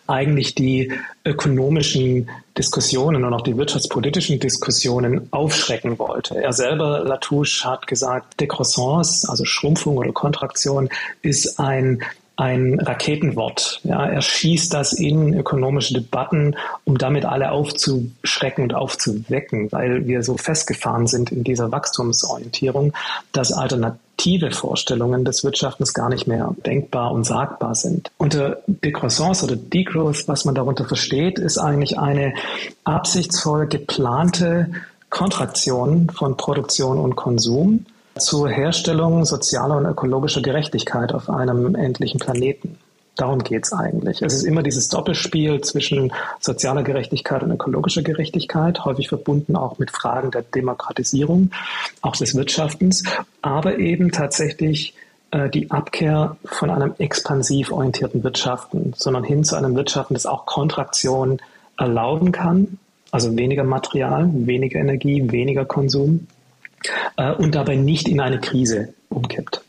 eigentlich 0.08 0.56
die 0.56 0.92
ökonomischen 1.24 2.30
Diskussionen 2.58 3.26
und 3.26 3.34
auch 3.34 3.42
die 3.42 3.58
wirtschaftspolitischen 3.58 4.40
Diskussionen 4.40 5.28
aufschrecken 5.32 6.00
wollte. 6.00 6.42
Er 6.42 6.54
selber, 6.54 7.04
Latouche, 7.04 7.70
hat 7.70 7.86
gesagt, 7.88 8.40
Décroissance, 8.40 9.30
also 9.30 9.44
Schrumpfung 9.44 9.98
oder 9.98 10.14
Kontraktion, 10.14 10.90
ist 11.22 11.60
ein 11.60 12.02
ein 12.38 12.80
Raketenwort. 12.80 13.80
Ja, 13.84 14.06
er 14.06 14.22
schießt 14.22 14.74
das 14.74 14.94
in 14.94 15.34
ökonomische 15.34 15.94
Debatten, 15.94 16.56
um 16.84 16.98
damit 16.98 17.26
alle 17.26 17.52
aufzuschrecken 17.52 18.66
und 18.66 18.74
aufzuwecken, 18.74 19.72
weil 19.72 20.06
wir 20.08 20.22
so 20.24 20.38
festgefahren 20.38 21.08
sind 21.08 21.32
in 21.32 21.44
dieser 21.44 21.72
Wachstumsorientierung, 21.72 22.94
dass 23.32 23.54
alternative 23.54 24.52
Vorstellungen 24.52 25.24
des 25.24 25.44
Wirtschaftens 25.44 25.94
gar 25.94 26.10
nicht 26.10 26.28
mehr 26.28 26.54
denkbar 26.66 27.12
und 27.12 27.24
sagbar 27.24 27.76
sind. 27.76 28.12
Unter 28.18 28.62
Decroissance 28.68 29.46
oder 29.46 29.56
Degrowth, 29.56 30.28
was 30.28 30.46
man 30.46 30.56
darunter 30.56 30.86
versteht, 30.86 31.40
ist 31.40 31.58
eigentlich 31.58 31.98
eine 31.98 32.34
absichtsvoll 32.84 33.68
geplante 33.68 34.72
Kontraktion 35.10 36.10
von 36.10 36.36
Produktion 36.36 37.00
und 37.00 37.16
Konsum 37.16 37.86
zur 38.18 38.50
Herstellung 38.50 39.26
sozialer 39.26 39.78
und 39.78 39.86
ökologischer 39.86 40.42
Gerechtigkeit 40.42 41.14
auf 41.14 41.30
einem 41.30 41.76
endlichen 41.76 42.20
Planeten. 42.20 42.78
Darum 43.18 43.40
geht's 43.40 43.72
eigentlich. 43.72 44.22
Es 44.22 44.34
ist 44.34 44.44
immer 44.44 44.62
dieses 44.64 44.90
Doppelspiel 44.90 45.62
zwischen 45.62 46.12
sozialer 46.40 46.84
Gerechtigkeit 46.84 47.44
und 47.44 47.52
ökologischer 47.52 48.02
Gerechtigkeit, 48.04 48.84
häufig 48.84 49.10
verbunden 49.10 49.56
auch 49.56 49.80
mit 49.80 49.92
Fragen 49.92 50.32
der 50.32 50.42
Demokratisierung, 50.44 51.52
auch 52.02 52.16
des 52.16 52.36
Wirtschaftens, 52.36 53.04
aber 53.42 53.80
eben 53.80 54.12
tatsächlich 54.12 54.96
äh, 55.32 55.50
die 55.50 55.72
Abkehr 55.72 56.36
von 56.46 56.70
einem 56.70 56.94
expansiv 56.98 57.72
orientierten 57.72 58.24
Wirtschaften, 58.24 58.94
sondern 58.98 59.24
hin 59.24 59.44
zu 59.44 59.56
einem 59.56 59.76
Wirtschaften, 59.76 60.14
das 60.14 60.26
auch 60.26 60.46
Kontraktion 60.46 61.40
erlauben 61.78 62.34
kann, 62.34 62.80
also 63.12 63.36
weniger 63.38 63.64
Material, 63.64 64.30
weniger 64.34 64.80
Energie, 64.80 65.32
weniger 65.32 65.64
Konsum, 65.64 66.28
äh, 67.18 67.32
und 67.32 67.56
dabei 67.56 67.76
nicht 67.76 68.08
in 68.08 68.20
eine 68.20 68.40
Krise 68.40 68.94
umkippt. 69.10 69.62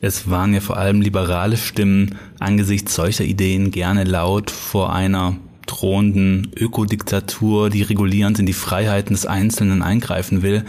Es 0.00 0.30
waren 0.30 0.54
ja 0.54 0.60
vor 0.60 0.78
allem 0.78 1.02
liberale 1.02 1.58
Stimmen 1.58 2.16
angesichts 2.38 2.94
solcher 2.94 3.24
Ideen 3.24 3.70
gerne 3.70 4.04
laut 4.04 4.50
vor 4.50 4.94
einer 4.94 5.36
drohenden 5.66 6.50
Ökodiktatur, 6.56 7.70
die 7.70 7.82
regulierend 7.82 8.38
in 8.38 8.46
die 8.46 8.54
Freiheiten 8.54 9.14
des 9.14 9.26
Einzelnen 9.26 9.82
eingreifen 9.82 10.42
will. 10.42 10.64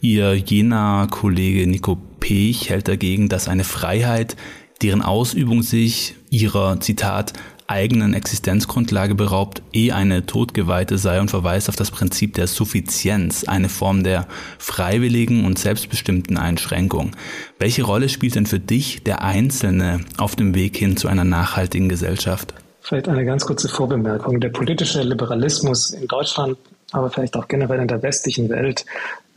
Ihr 0.00 0.34
jener 0.34 1.08
Kollege 1.10 1.66
Nico 1.66 1.98
Pech 2.20 2.70
hält 2.70 2.88
dagegen, 2.88 3.28
dass 3.28 3.48
eine 3.48 3.64
Freiheit, 3.64 4.36
deren 4.82 5.02
Ausübung 5.02 5.62
sich 5.62 6.14
ihrer, 6.30 6.80
Zitat, 6.80 7.32
eigenen 7.68 8.14
Existenzgrundlage 8.14 9.14
beraubt, 9.14 9.62
eh 9.72 9.92
eine 9.92 10.26
Todgeweihte 10.26 10.98
sei 10.98 11.20
und 11.20 11.30
verweist 11.30 11.68
auf 11.68 11.76
das 11.76 11.90
Prinzip 11.90 12.34
der 12.34 12.46
Suffizienz, 12.46 13.44
eine 13.44 13.68
Form 13.68 14.04
der 14.04 14.26
freiwilligen 14.58 15.44
und 15.44 15.58
selbstbestimmten 15.58 16.38
Einschränkung. 16.38 17.12
Welche 17.58 17.84
Rolle 17.84 18.08
spielt 18.08 18.34
denn 18.34 18.46
für 18.46 18.60
dich 18.60 19.02
der 19.02 19.22
Einzelne 19.22 20.00
auf 20.16 20.36
dem 20.36 20.54
Weg 20.54 20.76
hin 20.76 20.96
zu 20.96 21.08
einer 21.08 21.24
nachhaltigen 21.24 21.88
Gesellschaft? 21.88 22.54
Vielleicht 22.80 23.08
eine 23.08 23.24
ganz 23.24 23.44
kurze 23.44 23.68
Vorbemerkung. 23.68 24.40
Der 24.40 24.50
politische 24.50 25.02
Liberalismus 25.02 25.90
in 25.90 26.06
Deutschland, 26.06 26.56
aber 26.92 27.10
vielleicht 27.10 27.36
auch 27.36 27.48
generell 27.48 27.80
in 27.80 27.88
der 27.88 28.02
westlichen 28.02 28.48
Welt, 28.48 28.84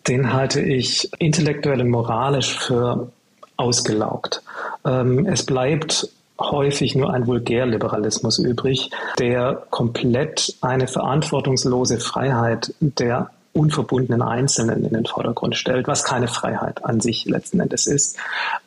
den 0.08 0.32
halte 0.34 0.62
ich 0.62 1.10
intellektuell 1.18 1.82
und 1.82 1.90
moralisch 1.90 2.58
für 2.60 3.12
ausgelaugt. 3.58 4.42
Ähm, 4.86 5.26
es 5.26 5.46
bleibt 5.46 6.10
häufig 6.40 6.96
nur 6.96 7.14
ein 7.14 7.28
Vulgärliberalismus 7.28 8.40
übrig, 8.40 8.90
der 9.20 9.64
komplett 9.70 10.56
eine 10.62 10.88
verantwortungslose 10.88 12.00
Freiheit 12.00 12.74
der 12.80 13.32
unverbundenen 13.52 14.22
Einzelnen 14.22 14.86
in 14.86 14.94
den 14.94 15.06
Vordergrund 15.06 15.56
stellt, 15.56 15.88
was 15.88 16.04
keine 16.04 16.28
Freiheit 16.28 16.86
an 16.86 17.02
sich 17.02 17.26
letzten 17.26 17.60
Endes 17.60 17.88
ist, 17.88 18.18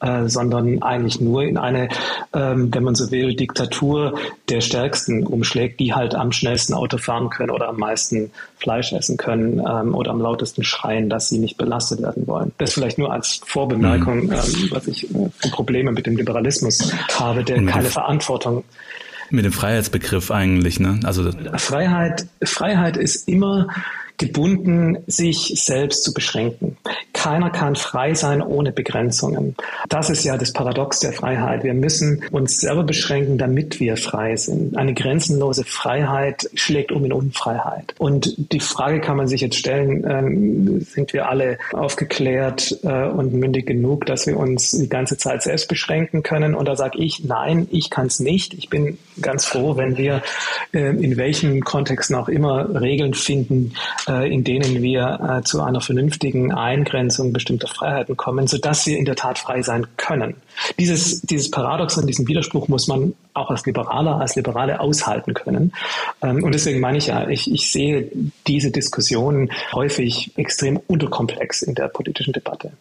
äh, 0.00 0.28
sondern 0.28 0.82
eigentlich 0.82 1.20
nur 1.20 1.44
in 1.44 1.56
eine, 1.56 1.88
ähm, 2.34 2.74
wenn 2.74 2.82
man 2.82 2.94
so 2.94 3.10
will, 3.10 3.34
Diktatur 3.34 4.18
der 4.48 4.60
Stärksten 4.60 5.26
umschlägt, 5.26 5.78
die 5.78 5.94
halt 5.94 6.14
am 6.14 6.32
schnellsten 6.32 6.74
Auto 6.74 6.98
fahren 6.98 7.30
können 7.30 7.50
oder 7.50 7.68
am 7.68 7.76
meisten 7.76 8.32
Fleisch 8.56 8.92
essen 8.92 9.16
können 9.16 9.60
ähm, 9.60 9.94
oder 9.94 10.10
am 10.10 10.20
lautesten 10.20 10.64
schreien, 10.64 11.08
dass 11.08 11.28
sie 11.28 11.38
nicht 11.38 11.56
belastet 11.56 12.02
werden 12.02 12.26
wollen. 12.26 12.52
Das 12.58 12.72
vielleicht 12.72 12.98
nur 12.98 13.12
als 13.12 13.40
Vorbemerkung, 13.46 14.26
mhm. 14.26 14.32
ähm, 14.32 14.68
was 14.70 14.88
ich 14.88 15.04
äh, 15.14 15.28
für 15.36 15.48
Probleme 15.50 15.92
mit 15.92 16.06
dem 16.06 16.16
Liberalismus 16.16 16.92
habe, 17.12 17.44
der 17.44 17.64
keine 17.64 17.88
Verantwortung 17.88 18.64
mit 19.30 19.46
dem 19.46 19.52
Freiheitsbegriff 19.52 20.30
eigentlich, 20.30 20.78
ne? 20.78 21.00
Also 21.04 21.30
Freiheit, 21.56 22.26
Freiheit 22.42 22.98
ist 22.98 23.28
immer 23.28 23.68
gebunden, 24.22 24.98
sich 25.06 25.52
selbst 25.56 26.04
zu 26.04 26.14
beschränken. 26.14 26.76
Keiner 27.22 27.50
kann 27.50 27.76
frei 27.76 28.14
sein 28.14 28.42
ohne 28.42 28.72
Begrenzungen. 28.72 29.54
Das 29.88 30.10
ist 30.10 30.24
ja 30.24 30.36
das 30.36 30.52
Paradox 30.52 30.98
der 30.98 31.12
Freiheit. 31.12 31.62
Wir 31.62 31.72
müssen 31.72 32.24
uns 32.32 32.60
selber 32.60 32.82
beschränken, 32.82 33.38
damit 33.38 33.78
wir 33.78 33.96
frei 33.96 34.34
sind. 34.34 34.76
Eine 34.76 34.92
grenzenlose 34.92 35.62
Freiheit 35.62 36.50
schlägt 36.54 36.90
um 36.90 37.04
in 37.04 37.12
Unfreiheit. 37.12 37.94
Und 37.98 38.34
die 38.52 38.58
Frage 38.58 39.00
kann 39.00 39.16
man 39.16 39.28
sich 39.28 39.40
jetzt 39.40 39.54
stellen, 39.54 40.04
ähm, 40.04 40.80
sind 40.80 41.12
wir 41.12 41.28
alle 41.28 41.58
aufgeklärt 41.72 42.76
äh, 42.82 43.06
und 43.06 43.32
mündig 43.32 43.66
genug, 43.66 44.04
dass 44.06 44.26
wir 44.26 44.36
uns 44.36 44.72
die 44.72 44.88
ganze 44.88 45.16
Zeit 45.16 45.44
selbst 45.44 45.68
beschränken 45.68 46.24
können? 46.24 46.56
Und 46.56 46.66
da 46.66 46.74
sage 46.74 46.98
ich, 46.98 47.22
nein, 47.22 47.68
ich 47.70 47.88
kann 47.88 48.06
es 48.06 48.18
nicht. 48.18 48.52
Ich 48.54 48.68
bin 48.68 48.98
ganz 49.20 49.44
froh, 49.44 49.76
wenn 49.76 49.96
wir 49.96 50.22
äh, 50.72 50.88
in 50.96 51.16
welchen 51.16 51.60
Kontexten 51.60 52.16
auch 52.16 52.28
immer 52.28 52.80
Regeln 52.80 53.14
finden, 53.14 53.74
äh, 54.08 54.28
in 54.28 54.42
denen 54.42 54.82
wir 54.82 55.38
äh, 55.38 55.44
zu 55.44 55.62
einer 55.62 55.80
vernünftigen 55.80 56.50
Eingrenzung 56.50 57.11
bestimmter 57.32 57.68
Freiheiten 57.68 58.16
kommen, 58.16 58.46
sodass 58.46 58.86
wir 58.86 58.96
in 58.96 59.04
der 59.04 59.16
Tat 59.16 59.38
frei 59.38 59.62
sein 59.62 59.86
können. 59.96 60.36
Dieses, 60.78 61.20
dieses 61.22 61.50
Paradoxon, 61.50 62.06
diesen 62.06 62.26
Widerspruch 62.28 62.68
muss 62.68 62.88
man 62.88 63.14
auch 63.34 63.50
als 63.50 63.64
Liberaler, 63.66 64.20
als 64.20 64.36
Liberale 64.36 64.80
aushalten 64.80 65.34
können. 65.34 65.72
Ähm, 66.22 66.42
und 66.42 66.52
deswegen 66.52 66.80
meine 66.80 66.98
ich 66.98 67.06
ja, 67.06 67.28
ich, 67.28 67.50
ich 67.52 67.70
sehe 67.70 68.10
diese 68.46 68.70
Diskussion 68.70 69.50
häufig 69.72 70.32
extrem 70.36 70.78
unterkomplex 70.86 71.62
in 71.62 71.74
der 71.74 71.88
politischen 71.88 72.32
Debatte. 72.32 72.72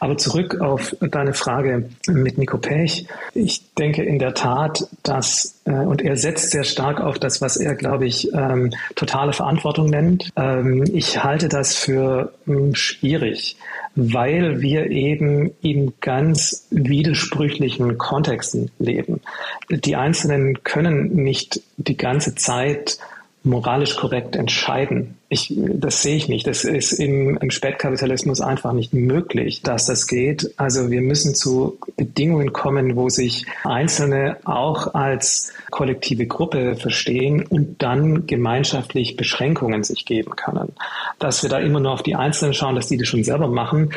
Aber 0.00 0.16
zurück 0.16 0.60
auf 0.60 0.96
deine 1.00 1.34
Frage 1.34 1.88
mit 2.06 2.38
Nico 2.38 2.58
Pech. 2.58 3.06
Ich 3.34 3.62
denke 3.74 4.02
in 4.02 4.18
der 4.18 4.34
Tat, 4.34 4.88
dass, 5.02 5.54
äh, 5.64 5.70
und 5.70 6.02
er 6.02 6.16
setzt 6.16 6.50
sehr 6.50 6.64
stark 6.64 7.00
auf 7.00 7.18
das, 7.18 7.40
was 7.40 7.56
er, 7.56 7.74
glaube 7.74 8.06
ich, 8.06 8.32
ähm, 8.32 8.72
totale 8.96 9.32
Verantwortung 9.32 9.88
nennt. 9.88 10.30
Ähm, 10.36 10.84
ich 10.92 11.22
halte 11.22 11.48
das 11.48 11.76
für 11.76 12.32
ähm, 12.46 12.74
schwierig, 12.74 13.56
weil 14.00 14.60
wir 14.60 14.92
eben 14.92 15.50
in 15.60 15.92
ganz 16.00 16.68
widersprüchlichen 16.70 17.98
Kontexten 17.98 18.70
leben. 18.78 19.20
Die 19.68 19.96
Einzelnen 19.96 20.62
können 20.62 21.16
nicht 21.16 21.60
die 21.78 21.96
ganze 21.96 22.36
Zeit 22.36 22.98
moralisch 23.42 23.96
korrekt 23.96 24.36
entscheiden. 24.36 25.17
Ich, 25.30 25.52
das 25.56 26.02
sehe 26.02 26.16
ich 26.16 26.28
nicht. 26.28 26.46
Das 26.46 26.64
ist 26.64 26.92
im, 26.92 27.36
im 27.36 27.50
Spätkapitalismus 27.50 28.40
einfach 28.40 28.72
nicht 28.72 28.94
möglich, 28.94 29.60
dass 29.62 29.84
das 29.84 30.06
geht. 30.06 30.54
Also 30.56 30.90
wir 30.90 31.02
müssen 31.02 31.34
zu 31.34 31.78
Bedingungen 31.96 32.54
kommen, 32.54 32.96
wo 32.96 33.10
sich 33.10 33.44
Einzelne 33.62 34.38
auch 34.44 34.94
als 34.94 35.52
kollektive 35.70 36.26
Gruppe 36.26 36.76
verstehen 36.76 37.44
und 37.44 37.82
dann 37.82 38.26
gemeinschaftlich 38.26 39.16
Beschränkungen 39.16 39.84
sich 39.84 40.06
geben 40.06 40.34
können. 40.34 40.72
Dass 41.18 41.42
wir 41.42 41.50
da 41.50 41.58
immer 41.58 41.80
nur 41.80 41.92
auf 41.92 42.02
die 42.02 42.14
Einzelnen 42.14 42.54
schauen, 42.54 42.74
dass 42.74 42.88
die 42.88 42.96
das 42.96 43.08
schon 43.08 43.22
selber 43.22 43.48
machen, 43.48 43.90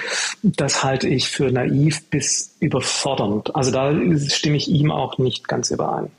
das 0.44 0.84
halte 0.84 1.08
ich 1.08 1.30
für 1.30 1.50
naiv 1.50 2.10
bis 2.10 2.56
überfordernd. 2.60 3.56
Also 3.56 3.72
da 3.72 3.94
stimme 4.28 4.58
ich 4.58 4.68
ihm 4.68 4.92
auch 4.92 5.18
nicht 5.18 5.48
ganz 5.48 5.72
überein. 5.72 6.10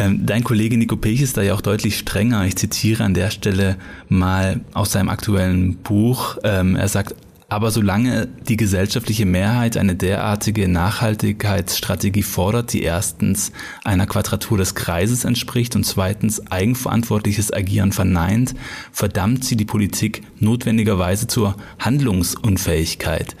Ähm, 0.00 0.24
dein 0.24 0.44
Kollege 0.44 0.78
Nico 0.78 0.96
Pech 0.96 1.20
ist 1.20 1.36
da 1.36 1.42
ja 1.42 1.52
auch 1.52 1.60
deutlich 1.60 1.98
strenger. 1.98 2.46
Ich 2.46 2.56
zitiere 2.56 3.04
an 3.04 3.12
der 3.12 3.30
Stelle 3.30 3.76
mal 4.08 4.60
aus 4.72 4.92
seinem 4.92 5.10
aktuellen 5.10 5.76
Buch. 5.76 6.38
Ähm, 6.42 6.74
er 6.74 6.88
sagt, 6.88 7.14
aber 7.50 7.70
solange 7.70 8.26
die 8.48 8.56
gesellschaftliche 8.56 9.26
Mehrheit 9.26 9.76
eine 9.76 9.96
derartige 9.96 10.68
Nachhaltigkeitsstrategie 10.68 12.22
fordert, 12.22 12.72
die 12.72 12.82
erstens 12.82 13.52
einer 13.84 14.06
Quadratur 14.06 14.56
des 14.56 14.74
Kreises 14.74 15.26
entspricht 15.26 15.76
und 15.76 15.84
zweitens 15.84 16.50
eigenverantwortliches 16.50 17.52
Agieren 17.52 17.92
verneint, 17.92 18.54
verdammt 18.92 19.44
sie 19.44 19.56
die 19.56 19.66
Politik 19.66 20.22
notwendigerweise 20.38 21.26
zur 21.26 21.56
Handlungsunfähigkeit. 21.78 23.36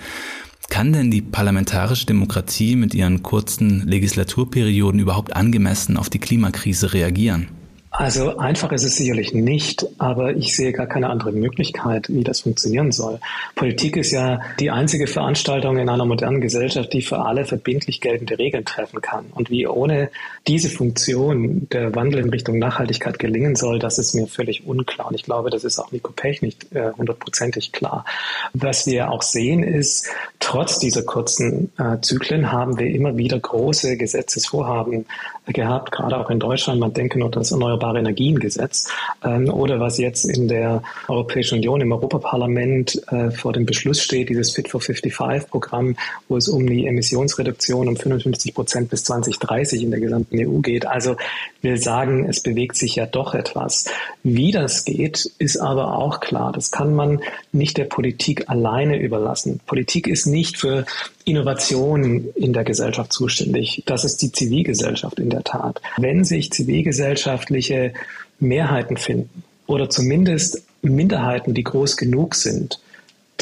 Kann 0.70 0.92
denn 0.92 1.10
die 1.10 1.20
parlamentarische 1.20 2.06
Demokratie 2.06 2.76
mit 2.76 2.94
ihren 2.94 3.22
kurzen 3.22 3.86
Legislaturperioden 3.86 5.00
überhaupt 5.00 5.36
angemessen 5.36 5.96
auf 5.96 6.08
die 6.08 6.20
Klimakrise 6.20 6.94
reagieren? 6.94 7.48
Also 8.00 8.38
einfach 8.38 8.72
ist 8.72 8.84
es 8.84 8.96
sicherlich 8.96 9.34
nicht, 9.34 9.86
aber 9.98 10.34
ich 10.34 10.56
sehe 10.56 10.72
gar 10.72 10.86
keine 10.86 11.10
andere 11.10 11.32
Möglichkeit, 11.32 12.08
wie 12.08 12.24
das 12.24 12.40
funktionieren 12.40 12.92
soll. 12.92 13.20
Politik 13.56 13.98
ist 13.98 14.10
ja 14.10 14.40
die 14.58 14.70
einzige 14.70 15.06
Veranstaltung 15.06 15.76
in 15.76 15.86
einer 15.90 16.06
modernen 16.06 16.40
Gesellschaft, 16.40 16.94
die 16.94 17.02
für 17.02 17.18
alle 17.18 17.44
verbindlich 17.44 18.00
geltende 18.00 18.38
Regeln 18.38 18.64
treffen 18.64 19.02
kann. 19.02 19.26
Und 19.34 19.50
wie 19.50 19.66
ohne 19.66 20.08
diese 20.48 20.70
Funktion 20.70 21.68
der 21.68 21.94
Wandel 21.94 22.20
in 22.20 22.30
Richtung 22.30 22.58
Nachhaltigkeit 22.58 23.18
gelingen 23.18 23.54
soll, 23.54 23.78
das 23.78 23.98
ist 23.98 24.14
mir 24.14 24.26
völlig 24.26 24.66
unklar. 24.66 25.08
Und 25.08 25.14
ich 25.16 25.24
glaube, 25.24 25.50
das 25.50 25.64
ist 25.64 25.78
auch 25.78 25.92
Nico 25.92 26.10
Pech 26.10 26.40
nicht 26.40 26.74
äh, 26.74 26.92
hundertprozentig 26.96 27.70
klar. 27.70 28.06
Was 28.54 28.86
wir 28.86 29.10
auch 29.10 29.20
sehen 29.20 29.62
ist, 29.62 30.08
trotz 30.38 30.78
dieser 30.78 31.02
kurzen 31.02 31.70
äh, 31.76 32.00
Zyklen 32.00 32.50
haben 32.50 32.78
wir 32.78 32.86
immer 32.86 33.18
wieder 33.18 33.38
große 33.38 33.98
Gesetzesvorhaben 33.98 35.04
gehabt, 35.46 35.92
gerade 35.92 36.16
auch 36.18 36.30
in 36.30 36.38
Deutschland. 36.38 36.80
Man 36.80 36.92
denke 36.92 37.18
nur 37.18 37.30
das 37.30 37.52
Erneuerbare 37.52 37.98
Energiengesetz 37.98 38.88
ähm, 39.24 39.48
oder 39.48 39.80
was 39.80 39.98
jetzt 39.98 40.24
in 40.24 40.48
der 40.48 40.82
Europäischen 41.08 41.58
Union 41.58 41.80
im 41.80 41.92
Europaparlament 41.92 43.00
äh, 43.08 43.30
vor 43.30 43.52
dem 43.52 43.66
Beschluss 43.66 44.02
steht, 44.02 44.28
dieses 44.28 44.52
Fit 44.52 44.68
for 44.68 44.80
55-Programm, 44.80 45.96
wo 46.28 46.36
es 46.36 46.48
um 46.48 46.66
die 46.66 46.86
Emissionsreduktion 46.86 47.88
um 47.88 47.96
55 47.96 48.54
Prozent 48.54 48.90
bis 48.90 49.04
2030 49.04 49.82
in 49.82 49.90
der 49.90 50.00
gesamten 50.00 50.38
EU 50.38 50.60
geht. 50.60 50.86
Also 50.86 51.16
wir 51.62 51.78
sagen, 51.78 52.26
es 52.28 52.40
bewegt 52.40 52.76
sich 52.76 52.96
ja 52.96 53.06
doch 53.06 53.34
etwas. 53.34 53.86
Wie 54.22 54.52
das 54.52 54.84
geht, 54.84 55.30
ist 55.38 55.56
aber 55.56 55.96
auch 55.98 56.20
klar. 56.20 56.52
Das 56.52 56.70
kann 56.70 56.94
man 56.94 57.20
nicht 57.52 57.76
der 57.78 57.84
Politik 57.84 58.48
alleine 58.48 59.00
überlassen. 59.00 59.60
Politik 59.66 60.06
ist 60.06 60.26
nicht 60.26 60.58
für 60.58 60.84
Innovation 61.24 62.28
in 62.34 62.52
der 62.52 62.64
Gesellschaft 62.64 63.12
zuständig. 63.12 63.82
Das 63.86 64.04
ist 64.04 64.22
die 64.22 64.32
Zivilgesellschaft 64.32 65.18
in 65.18 65.29
der 65.30 65.44
Tat. 65.44 65.80
Wenn 65.96 66.24
sich 66.24 66.50
zivilgesellschaftliche 66.52 67.92
Mehrheiten 68.38 68.96
finden 68.96 69.44
oder 69.66 69.88
zumindest 69.90 70.62
Minderheiten, 70.82 71.54
die 71.54 71.64
groß 71.64 71.96
genug 71.96 72.34
sind, 72.34 72.80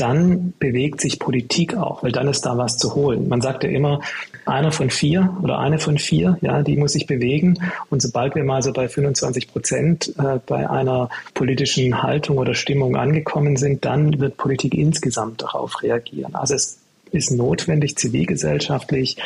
dann 0.01 0.55
bewegt 0.59 1.01
sich 1.01 1.19
Politik 1.19 1.77
auch, 1.77 2.03
weil 2.03 2.13
dann 2.13 2.29
ist 2.29 2.43
da 2.43 2.57
was 2.57 2.79
zu 2.79 2.95
holen. 2.95 3.29
Man 3.29 3.41
sagt 3.41 3.65
ja 3.65 3.71
immer, 3.71 4.01
einer 4.47 4.71
von 4.71 4.91
vier 4.91 5.37
oder 5.43 5.59
eine 5.59 5.79
von 5.79 5.99
vier, 5.99 6.39
ja, 6.41 6.63
die 6.63 6.77
muss 6.77 6.93
sich 6.93 7.07
bewegen. 7.07 7.59
Und 7.91 8.01
sobald 8.01 8.35
wir 8.37 8.45
mal 8.45 8.63
so 8.63 8.73
bei 8.73 8.89
25 8.89 9.49
Prozent 9.49 10.15
äh, 10.19 10.39
bei 10.47 10.71
einer 10.71 11.11
politischen 11.35 12.03
Haltung 12.03 12.39
oder 12.39 12.55
Stimmung 12.55 12.97
angekommen 12.97 13.57
sind, 13.57 13.85
dann 13.85 14.21
wird 14.21 14.37
Politik 14.37 14.75
insgesamt 14.75 15.43
darauf 15.43 15.83
reagieren. 15.83 16.35
Also 16.35 16.55
es 16.55 16.79
ist 17.11 17.33
notwendig, 17.33 17.97
zivilgesellschaftlich 17.97 19.17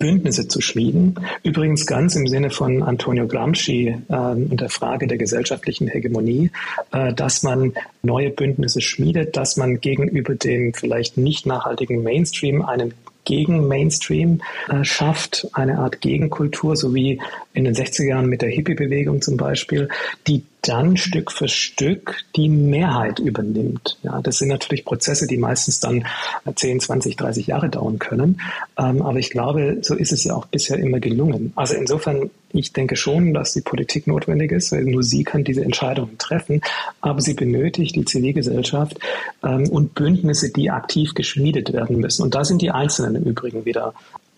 Bündnisse 0.00 0.48
zu 0.48 0.60
schmieden. 0.60 1.14
Übrigens 1.44 1.86
ganz 1.86 2.16
im 2.16 2.26
Sinne 2.26 2.50
von 2.50 2.82
Antonio 2.82 3.28
Gramsci 3.28 3.94
äh, 4.08 4.16
und 4.16 4.60
der 4.60 4.70
Frage 4.70 5.06
der 5.06 5.18
gesellschaftlichen 5.18 5.86
Hegemonie, 5.86 6.50
äh, 6.90 7.12
dass 7.12 7.44
man 7.44 7.74
neue 8.02 8.30
Bündnisse 8.30 8.80
schmiedet, 8.80 9.36
dass 9.36 9.56
man 9.56 9.80
gegenüber 9.80 10.34
dem 10.34 10.72
vielleicht 10.74 11.18
nicht 11.18 11.46
nachhaltigen 11.46 12.02
Mainstream 12.02 12.62
einen 12.62 12.94
gegen 13.24 13.68
Mainstream 13.68 14.40
äh, 14.68 14.82
schafft, 14.82 15.46
eine 15.52 15.78
Art 15.78 16.00
Gegenkultur, 16.00 16.74
so 16.76 16.94
wie 16.94 17.20
in 17.52 17.64
den 17.64 17.74
60er 17.74 18.08
Jahren 18.08 18.26
mit 18.26 18.40
der 18.42 18.48
Hippie-Bewegung 18.48 19.20
zum 19.20 19.36
Beispiel, 19.36 19.88
die 20.26 20.42
dann 20.62 20.96
Stück 20.96 21.32
für 21.32 21.48
Stück 21.48 22.16
die 22.36 22.48
Mehrheit 22.48 23.18
übernimmt. 23.18 23.98
Ja, 24.02 24.20
das 24.20 24.38
sind 24.38 24.48
natürlich 24.48 24.84
Prozesse, 24.84 25.26
die 25.26 25.36
meistens 25.36 25.80
dann 25.80 26.06
10, 26.54 26.80
20, 26.80 27.16
30 27.16 27.46
Jahre 27.46 27.68
dauern 27.68 27.98
können. 27.98 28.40
Ähm, 28.78 29.02
aber 29.02 29.18
ich 29.18 29.30
glaube, 29.30 29.78
so 29.82 29.94
ist 29.94 30.12
es 30.12 30.24
ja 30.24 30.34
auch 30.34 30.46
bisher 30.46 30.78
immer 30.78 31.00
gelungen. 31.00 31.52
Also 31.56 31.74
insofern, 31.74 32.30
ich 32.52 32.72
denke 32.72 32.96
schon, 32.96 33.32
dass 33.32 33.52
die 33.52 33.62
Politik 33.62 34.06
notwendig 34.06 34.52
ist, 34.52 34.72
weil 34.72 34.84
nur 34.84 35.02
sie 35.02 35.24
kann 35.24 35.44
diese 35.44 35.64
Entscheidungen 35.64 36.18
treffen. 36.18 36.60
Aber 37.00 37.20
sie 37.20 37.34
benötigt 37.34 37.96
die 37.96 38.04
Zivilgesellschaft 38.04 38.98
ähm, 39.42 39.68
und 39.68 39.94
Bündnisse, 39.94 40.50
die 40.50 40.70
aktiv 40.70 41.14
geschmiedet 41.14 41.72
werden 41.72 41.98
müssen. 41.98 42.22
Und 42.22 42.34
da 42.34 42.44
sind 42.44 42.62
die 42.62 42.70
Einzelnen 42.70 43.16
im 43.16 43.24
Übrigen 43.24 43.64
wieder 43.64 43.94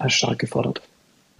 stark 0.09 0.38
gefordert. 0.38 0.83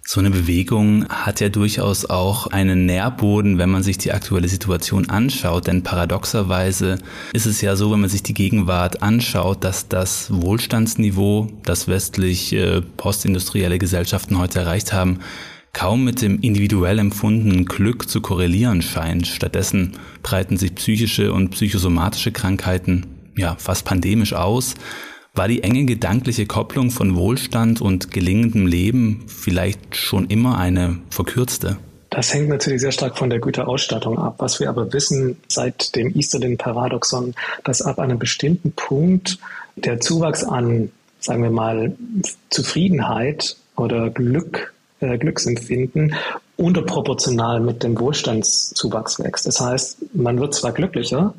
So 0.05 0.19
eine 0.19 0.31
Bewegung 0.31 1.07
hat 1.07 1.39
ja 1.39 1.47
durchaus 1.47 2.03
auch 2.03 2.47
einen 2.47 2.85
Nährboden, 2.85 3.57
wenn 3.57 3.69
man 3.69 3.83
sich 3.83 3.97
die 3.97 4.11
aktuelle 4.11 4.49
Situation 4.49 5.09
anschaut. 5.09 5.67
Denn 5.67 5.81
paradoxerweise 5.81 6.97
ist 7.31 7.45
es 7.45 7.61
ja 7.61 7.77
so, 7.77 7.89
wenn 7.89 8.01
man 8.01 8.09
sich 8.09 8.21
die 8.21 8.33
Gegenwart 8.33 9.01
anschaut, 9.01 9.63
dass 9.63 9.87
das 9.87 10.27
Wohlstandsniveau, 10.29 11.47
das 11.63 11.87
westlich 11.87 12.51
äh, 12.51 12.81
postindustrielle 12.81 13.79
Gesellschaften 13.79 14.37
heute 14.37 14.59
erreicht 14.59 14.91
haben, 14.91 15.19
kaum 15.71 16.03
mit 16.03 16.21
dem 16.21 16.41
individuell 16.41 16.99
empfundenen 16.99 17.63
Glück 17.63 18.09
zu 18.09 18.19
korrelieren 18.19 18.81
scheint. 18.81 19.25
Stattdessen 19.25 19.93
breiten 20.21 20.57
sich 20.57 20.75
psychische 20.75 21.31
und 21.31 21.51
psychosomatische 21.51 22.33
Krankheiten 22.33 23.05
ja 23.37 23.55
fast 23.57 23.85
pandemisch 23.85 24.33
aus. 24.33 24.75
War 25.35 25.47
die 25.47 25.63
enge 25.63 25.85
gedankliche 25.85 26.45
Kopplung 26.45 26.91
von 26.91 27.15
Wohlstand 27.15 27.81
und 27.81 28.11
gelingendem 28.11 28.67
Leben 28.67 29.25
vielleicht 29.25 29.95
schon 29.95 30.27
immer 30.27 30.59
eine 30.59 30.99
verkürzte? 31.09 31.77
Das 32.11 32.31
hängt 32.31 32.49
natürlich 32.49 32.81
sehr 32.81 32.91
stark 32.91 33.17
von 33.17 33.31
der 33.31 33.39
Güterausstattung 33.39 34.19
ab. 34.19 34.35
Was 34.37 34.59
wir 34.59 34.69
aber 34.69 34.93
wissen 34.93 35.37
seit 35.47 35.95
dem 35.95 36.15
Easterlin-Paradoxon, 36.15 37.33
dass 37.63 37.81
ab 37.81 37.97
einem 37.97 38.19
bestimmten 38.19 38.73
Punkt 38.73 39.39
der 39.75 39.99
Zuwachs 39.99 40.43
an, 40.43 40.91
sagen 41.19 41.41
wir 41.41 41.49
mal, 41.49 41.95
Zufriedenheit 42.51 43.57
oder 43.75 44.11
Glück, 44.11 44.71
äh, 44.99 45.17
Glücksempfinden 45.17 46.13
unterproportional 46.57 47.59
mit 47.59 47.81
dem 47.81 47.99
Wohlstandszuwachs 47.99 49.17
wächst. 49.17 49.47
Das 49.47 49.59
heißt, 49.59 49.97
man 50.13 50.39
wird 50.39 50.53
zwar 50.53 50.73
glücklicher, 50.73 51.33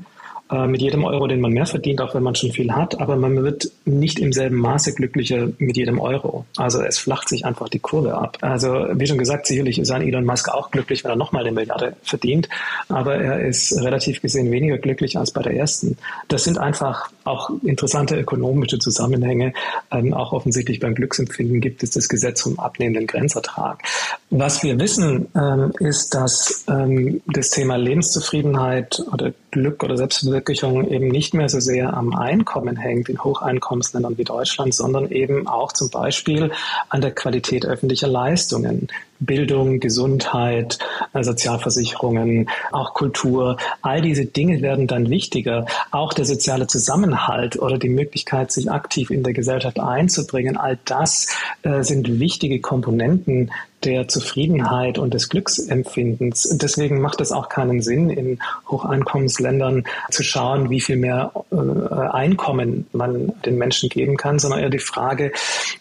äh, 0.54 0.68
mit 0.68 0.80
jedem 0.80 1.04
Euro, 1.04 1.26
den 1.26 1.40
man 1.40 1.52
mehr 1.52 1.66
verdient, 1.66 2.00
auch 2.00 2.14
wenn 2.14 2.22
man 2.22 2.36
schon 2.36 2.52
viel 2.52 2.72
hat, 2.72 3.00
aber 3.00 3.16
man 3.16 3.42
wird 3.42 3.70
nicht 3.84 4.20
im 4.20 4.32
selben 4.32 4.56
Maße 4.56 4.94
glücklicher 4.94 5.48
mit 5.58 5.76
jedem 5.76 5.98
Euro. 5.98 6.44
Also 6.56 6.80
es 6.82 6.98
flacht 6.98 7.28
sich 7.28 7.44
einfach 7.44 7.68
die 7.68 7.80
Kurve 7.80 8.14
ab. 8.14 8.38
Also 8.40 8.86
wie 8.92 9.06
schon 9.06 9.18
gesagt, 9.18 9.46
sicherlich 9.46 9.80
ist 9.80 9.90
ein 9.90 10.02
Elon 10.02 10.24
Musk 10.24 10.48
auch 10.48 10.70
glücklich, 10.70 11.02
wenn 11.02 11.10
er 11.10 11.16
nochmal 11.16 11.42
eine 11.42 11.52
Milliarde 11.52 11.96
verdient, 12.02 12.48
aber 12.88 13.16
er 13.16 13.40
ist 13.40 13.76
relativ 13.80 14.22
gesehen 14.22 14.52
weniger 14.52 14.78
glücklich 14.78 15.18
als 15.18 15.32
bei 15.32 15.42
der 15.42 15.54
ersten. 15.54 15.96
Das 16.28 16.44
sind 16.44 16.58
einfach 16.58 17.10
auch 17.24 17.50
interessante 17.64 18.16
ökonomische 18.16 18.78
Zusammenhänge. 18.78 19.54
Ähm, 19.90 20.14
auch 20.14 20.32
offensichtlich 20.32 20.78
beim 20.78 20.94
Glücksempfinden 20.94 21.60
gibt 21.60 21.82
es 21.82 21.90
das 21.90 22.08
Gesetz 22.08 22.42
vom 22.42 22.60
abnehmenden 22.60 23.06
Grenzertrag. 23.06 23.82
Was 24.30 24.62
wir 24.62 24.78
wissen, 24.78 25.26
ähm, 25.34 25.72
ist, 25.80 26.14
dass 26.14 26.64
ähm, 26.68 27.22
das 27.26 27.50
Thema 27.50 27.76
Lebenszufriedenheit 27.76 29.02
oder 29.12 29.32
Glück 29.54 29.84
oder 29.84 29.96
Selbstverwirklichung 29.96 30.88
eben 30.88 31.06
nicht 31.08 31.32
mehr 31.32 31.48
so 31.48 31.60
sehr 31.60 31.94
am 31.94 32.12
Einkommen 32.12 32.76
hängt 32.76 33.08
in 33.08 33.22
Hocheinkommensländern 33.22 34.18
wie 34.18 34.24
Deutschland, 34.24 34.74
sondern 34.74 35.12
eben 35.12 35.46
auch 35.46 35.72
zum 35.72 35.90
Beispiel 35.90 36.50
an 36.88 37.00
der 37.00 37.12
Qualität 37.12 37.64
öffentlicher 37.64 38.08
Leistungen. 38.08 38.88
Bildung, 39.20 39.78
Gesundheit, 39.78 40.80
äh, 41.12 41.22
Sozialversicherungen, 41.22 42.50
auch 42.72 42.94
Kultur, 42.94 43.58
all 43.80 44.02
diese 44.02 44.26
Dinge 44.26 44.60
werden 44.60 44.88
dann 44.88 45.08
wichtiger. 45.08 45.66
Auch 45.92 46.12
der 46.12 46.24
soziale 46.24 46.66
Zusammenhalt 46.66 47.56
oder 47.56 47.78
die 47.78 47.88
Möglichkeit, 47.88 48.50
sich 48.50 48.70
aktiv 48.72 49.10
in 49.10 49.22
der 49.22 49.32
Gesellschaft 49.32 49.78
einzubringen, 49.78 50.56
all 50.56 50.78
das 50.84 51.28
äh, 51.62 51.84
sind 51.84 52.18
wichtige 52.18 52.60
Komponenten 52.60 53.52
der 53.84 54.08
Zufriedenheit 54.08 54.98
und 54.98 55.14
des 55.14 55.28
Glücksempfindens. 55.28 56.56
Deswegen 56.56 57.00
macht 57.00 57.20
es 57.20 57.32
auch 57.32 57.48
keinen 57.48 57.82
Sinn, 57.82 58.10
in 58.10 58.38
Hocheinkommensländern 58.68 59.84
zu 60.10 60.22
schauen, 60.22 60.70
wie 60.70 60.80
viel 60.80 60.96
mehr 60.96 61.32
äh, 61.50 61.56
Einkommen 61.56 62.86
man 62.92 63.32
den 63.44 63.58
Menschen 63.58 63.88
geben 63.88 64.16
kann, 64.16 64.38
sondern 64.38 64.60
eher 64.60 64.70
die 64.70 64.78
Frage, 64.78 65.32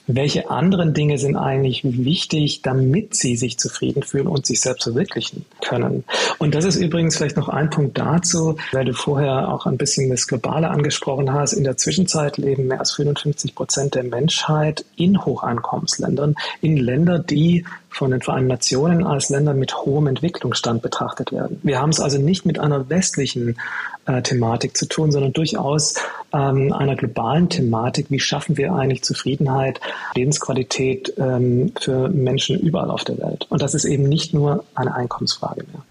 welche 0.08 0.50
anderen 0.50 0.94
Dinge 0.94 1.18
sind 1.18 1.36
eigentlich 1.36 1.82
wichtig, 1.84 2.62
damit 2.62 3.16
sie 3.16 3.36
sich 3.36 3.58
zufrieden 3.58 4.04
fühlen 4.04 4.28
und 4.28 4.46
sich 4.46 4.62
selbst 4.62 4.84
verwirklichen 4.84 5.46
können. 5.62 6.04
Und 6.40 6.56
das 6.56 6.66
ist 6.66 6.76
übrigens 6.76 7.18
vielleicht 7.18 7.38
noch 7.38 7.50
ein 7.50 7.70
Punkt 7.70 7.98
dazu, 7.98 8.58
weil 8.72 8.86
du 8.86 8.94
vorher 8.94 9.50
auch 9.50 9.66
ein 9.66 9.78
bisschen 9.78 10.10
das 10.10 10.28
Globale 10.28 10.70
angesprochen 10.70 11.32
hast. 11.32 11.54
In 11.54 11.64
der 11.64 11.78
Zwischenzeit 11.78 12.38
leben 12.38 12.68
mehr 12.68 12.80
als 12.80 12.94
55 12.94 13.56
Prozent 13.56 13.96
der 13.96 14.04
Menschheit 14.04 14.86
in 14.96 15.24
Hocheinkommensländern, 15.24 16.36
in 16.62 16.78
Ländern, 16.78 17.26
die 17.26 17.66
von 17.94 18.12
den 18.12 18.22
Vereinten 18.22 18.48
Nationen 18.48 19.06
als 19.06 19.30
Länder 19.30 19.54
mit 19.54 19.76
hohem 19.76 20.08
Entwicklungsstand 20.08 20.82
betrachtet 20.82 21.32
werden. 21.32 21.60
Wir 21.64 21.80
haben 21.80 21.90
es 21.90 22.00
also 22.00 22.18
nicht 22.18 22.46
mit 22.46 22.60
einer 22.60 22.90
westlichen 22.90 23.58
äh, 24.06 24.22
Thematik 24.22 24.76
zu 24.76 24.88
tun, 24.88 25.12
sondern 25.12 25.34
durchaus 25.34 25.96
ähm, 26.34 26.74
einer 26.74 26.96
globalen 26.96 27.50
Thematik. 27.50 28.08
Wie 28.10 28.20
schaffen 28.20 28.58
wir 28.58 28.74
eigentlich 28.74 29.04
Zufriedenheit, 29.04 29.80
Lebensqualität 30.16 31.14
ähm, 31.18 31.72
für 31.80 32.10
Menschen 32.10 32.60
überall 32.60 32.90
auf 32.90 33.04
der 33.04 33.18
Welt? 33.20 33.46
Und 33.50 33.62
das 33.62 33.74
ist 33.74 33.86
eben 33.86 34.04
nicht 34.04 34.34
nur 34.34 34.64
eine 34.76 34.94
Einkommensfrage 34.96 35.64
mehr. 35.72 35.84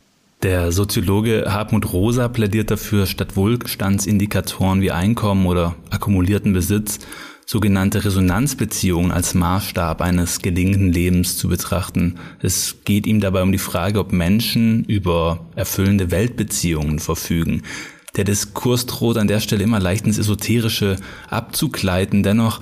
Der 0.43 0.73
Soziologe 0.73 1.45
Hartmut 1.49 1.93
Rosa 1.93 2.27
plädiert 2.27 2.73
dafür, 2.73 3.07
statt 3.07 3.37
Wohlstandsindikatoren 3.37 4.81
wie 4.81 4.91
Einkommen 4.91 5.47
oder 5.47 5.77
akkumulierten 5.91 6.53
Besitz 6.53 6.99
sogenannte 7.53 8.03
Resonanzbeziehungen 8.07 9.13
als 9.13 9.35
Maßstab 9.35 10.01
eines 10.01 10.41
gelingenden 10.41 10.91
Lebens 10.91 11.37
zu 11.37 11.49
betrachten. 11.49 12.19
Es 12.41 12.77
geht 12.87 13.07
ihm 13.07 13.21
dabei 13.21 13.43
um 13.43 13.53
die 13.53 13.59
Frage, 13.59 14.01
ob 14.01 14.11
Menschen 14.11 14.85
über 14.87 15.45
erfüllende 15.55 16.11
Weltbeziehungen 16.11 16.99
verfügen. 16.99 17.63
Der 18.17 18.25
Diskurs 18.25 18.87
droht 18.87 19.19
an 19.19 19.29
der 19.29 19.41
Stelle 19.41 19.65
immer 19.65 19.81
leicht 19.81 20.07
ins 20.07 20.17
Esoterische 20.17 20.97
abzugleiten. 21.29 22.23
Dennoch 22.23 22.61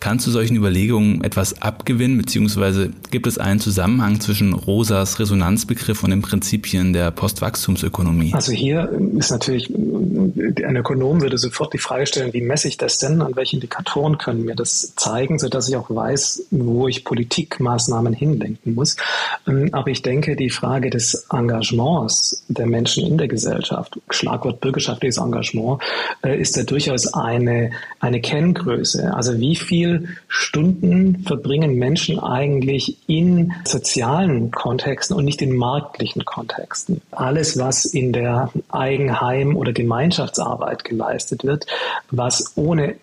Kannst 0.00 0.26
du 0.26 0.30
solchen 0.30 0.56
Überlegungen 0.56 1.22
etwas 1.22 1.60
abgewinnen, 1.60 2.16
beziehungsweise 2.16 2.88
gibt 3.10 3.26
es 3.26 3.36
einen 3.36 3.60
Zusammenhang 3.60 4.18
zwischen 4.18 4.54
Rosas 4.54 5.20
Resonanzbegriff 5.20 6.02
und 6.02 6.08
den 6.08 6.22
Prinzipien 6.22 6.94
der 6.94 7.10
Postwachstumsökonomie? 7.10 8.32
Also 8.32 8.52
hier 8.52 8.90
ist 9.18 9.30
natürlich, 9.30 9.68
ein 9.68 10.76
Ökonom 10.76 11.20
würde 11.20 11.36
sofort 11.36 11.74
die 11.74 11.78
Frage 11.78 12.06
stellen, 12.06 12.32
wie 12.32 12.40
messe 12.40 12.68
ich 12.68 12.78
das 12.78 12.96
denn? 12.96 13.20
An 13.20 13.36
welche 13.36 13.56
Indikatoren 13.56 14.16
können 14.16 14.46
mir 14.46 14.54
das 14.54 14.94
zeigen, 14.96 15.38
sodass 15.38 15.68
ich 15.68 15.76
auch 15.76 15.90
weiß, 15.90 16.44
wo 16.50 16.88
ich 16.88 17.04
Politikmaßnahmen 17.04 18.14
hinlenken 18.14 18.74
muss. 18.74 18.96
Aber 19.44 19.88
ich 19.88 20.00
denke, 20.00 20.34
die 20.34 20.48
Frage 20.48 20.88
des 20.88 21.26
Engagements 21.30 22.42
der 22.48 22.66
Menschen 22.66 23.06
in 23.06 23.18
der 23.18 23.28
Gesellschaft, 23.28 24.00
Schlagwort 24.08 24.62
bürgerschaftliches 24.62 25.18
Engagement, 25.18 25.82
äh, 26.22 26.40
ist 26.40 26.56
ja 26.56 26.62
durchaus 26.62 27.12
eine, 27.12 27.72
eine 27.98 28.22
Kenngröße. 28.22 29.14
Also 29.14 29.38
wie 29.38 29.56
viel 29.56 29.89
viele 29.90 30.16
Stunden 30.28 31.22
verbringen 31.26 31.76
Menschen 31.76 32.18
eigentlich 32.18 32.96
in 33.08 33.52
sozialen 33.64 34.50
Kontexten 34.50 35.16
und 35.16 35.24
nicht 35.24 35.42
in 35.42 35.56
marktlichen 35.56 36.24
Kontexten. 36.24 37.00
Alles, 37.10 37.58
was 37.58 37.84
in 37.84 38.12
der 38.12 38.50
Eigenheim- 38.70 39.56
oder 39.56 39.72
Gemeinschaftsarbeit 39.72 40.84
geleistet 40.84 41.44
wird, 41.44 41.66
was 42.10 42.52
ohne 42.56 42.96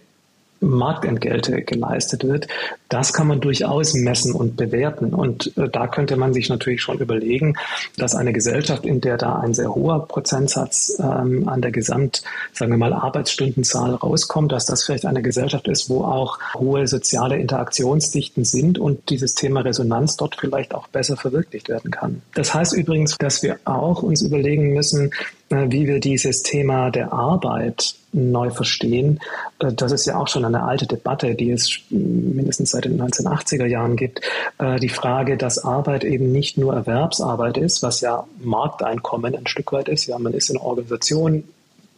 Marktentgelte 0.60 1.62
geleistet 1.62 2.24
wird, 2.24 2.48
das 2.90 3.14
kann 3.14 3.28
man 3.28 3.42
durchaus 3.42 3.94
messen 3.94 4.34
und 4.34 4.56
bewerten. 4.56 5.14
Und 5.14 5.56
äh, 5.58 5.70
da 5.70 5.88
könnte 5.88 6.16
man 6.16 6.34
sich 6.34 6.50
natürlich 6.50 6.82
schon 6.82 7.00
überlegen, 7.00 7.56
dass 7.98 8.16
eine 8.16 8.34
Gesellschaft, 8.34 8.86
in 8.86 9.02
der 9.02 9.18
da 9.18 9.38
ein 9.40 9.54
sehr 9.54 9.74
hoher 9.74 10.08
Prozentsatz 10.08 10.98
ähm, 11.00 11.48
an 11.50 11.62
der 11.62 11.72
Gesamt, 11.72 12.24
sagen 12.54 12.72
wir 12.72 12.78
mal, 12.78 12.94
Arbeitsstundenzahl 12.94 13.96
rauskommt, 13.96 14.52
dass 14.52 14.66
das 14.66 14.84
vielleicht 14.84 15.06
eine 15.06 15.22
Gesellschaft 15.22 15.68
ist, 15.68 15.90
wo 15.90 16.04
auch 16.04 16.40
hohe 16.56 16.88
soziale 16.88 17.38
Interaktionsdichten 17.38 18.46
sind 18.46 18.80
und 18.80 19.10
dieses 19.10 19.36
Thema 19.36 19.62
Resonanz 19.62 20.18
dort 20.18 20.36
vielleicht 20.40 20.74
auch 20.74 20.88
besser 20.88 21.18
verwirklicht 21.18 21.70
werden 21.70 21.92
kann. 21.92 22.22
Das 22.34 22.54
heißt 22.54 22.74
übrigens, 22.74 23.18
dass 23.18 23.44
wir 23.44 23.60
auch 23.66 24.04
uns 24.04 24.22
überlegen 24.22 24.74
müssen, 24.74 25.12
wie 25.50 25.88
wir 25.88 26.00
dieses 26.00 26.44
Thema 26.44 26.92
der 26.92 27.14
Arbeit 27.14 27.96
neu 28.12 28.50
verstehen. 28.50 29.20
Äh, 29.60 29.74
das 29.74 29.92
ist 29.92 30.06
ja 30.06 30.18
auch 30.18 30.28
schon 30.28 30.46
eine 30.46 30.64
alte 30.64 30.88
Debatte, 30.88 31.36
die 31.36 31.52
es 31.52 31.80
mindestens 31.90 32.72
seit 32.72 32.86
den 32.86 33.02
1980er 33.02 33.66
Jahren 33.66 33.96
gibt. 33.96 34.22
Äh, 34.58 34.80
die 34.80 34.90
Frage, 34.90 35.38
dass 35.38 35.64
Arbeit 35.64 36.04
eben 36.04 36.32
nicht 36.32 36.58
nur 36.58 36.74
Erwerbsarbeit 36.74 37.58
ist, 37.58 37.84
was 37.84 38.02
ja 38.02 38.26
Markteinkommen 38.40 39.36
ein 39.36 39.48
Stück 39.48 39.72
weit 39.72 39.88
ist. 39.88 40.06
Ja, 40.06 40.18
man 40.20 40.34
ist 40.34 40.50
in 40.50 40.58
einer 40.58 40.66
Organisation, 40.66 41.44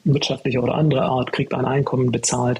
wirtschaftlicher 0.03 0.63
oder 0.63 0.75
anderer 0.75 1.03
Art, 1.03 1.31
kriegt 1.31 1.53
ein 1.53 1.65
Einkommen 1.65 2.11
bezahlt, 2.11 2.59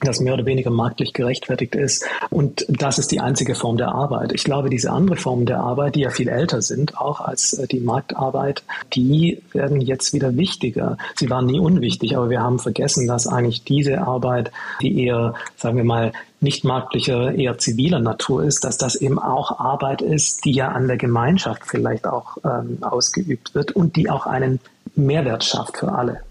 das 0.00 0.20
mehr 0.20 0.34
oder 0.34 0.46
weniger 0.46 0.70
marktlich 0.70 1.12
gerechtfertigt 1.12 1.74
ist. 1.74 2.04
Und 2.30 2.64
das 2.68 2.98
ist 2.98 3.10
die 3.12 3.20
einzige 3.20 3.54
Form 3.54 3.76
der 3.76 3.88
Arbeit. 3.88 4.32
Ich 4.32 4.44
glaube, 4.44 4.70
diese 4.70 4.90
andere 4.90 5.16
Form 5.16 5.44
der 5.44 5.58
Arbeit, 5.58 5.94
die 5.94 6.00
ja 6.00 6.10
viel 6.10 6.28
älter 6.28 6.62
sind, 6.62 6.98
auch 6.98 7.20
als 7.20 7.52
äh, 7.52 7.66
die 7.66 7.80
Marktarbeit, 7.80 8.62
die 8.94 9.42
werden 9.52 9.80
jetzt 9.80 10.14
wieder 10.14 10.36
wichtiger. 10.36 10.96
Sie 11.16 11.28
waren 11.28 11.46
nie 11.46 11.60
unwichtig, 11.60 12.16
aber 12.16 12.30
wir 12.30 12.40
haben 12.40 12.58
vergessen, 12.58 13.06
dass 13.06 13.26
eigentlich 13.26 13.64
diese 13.64 14.00
Arbeit, 14.00 14.50
die 14.80 15.04
eher, 15.04 15.34
sagen 15.56 15.76
wir 15.76 15.84
mal, 15.84 16.12
nicht 16.40 16.64
marktlicher, 16.64 17.34
eher 17.34 17.58
ziviler 17.58 17.98
Natur 17.98 18.44
ist, 18.44 18.64
dass 18.64 18.78
das 18.78 18.96
eben 18.96 19.18
auch 19.18 19.60
Arbeit 19.60 20.00
ist, 20.00 20.46
die 20.46 20.52
ja 20.52 20.68
an 20.68 20.88
der 20.88 20.96
Gemeinschaft 20.96 21.62
vielleicht 21.66 22.06
auch 22.06 22.38
ähm, 22.44 22.78
ausgeübt 22.80 23.54
wird 23.54 23.72
und 23.72 23.96
die 23.96 24.08
auch 24.08 24.26
einen 24.26 24.58
Mehrwert 24.94 25.44
schafft 25.44 25.76
für 25.76 25.92
alle. 25.92 26.22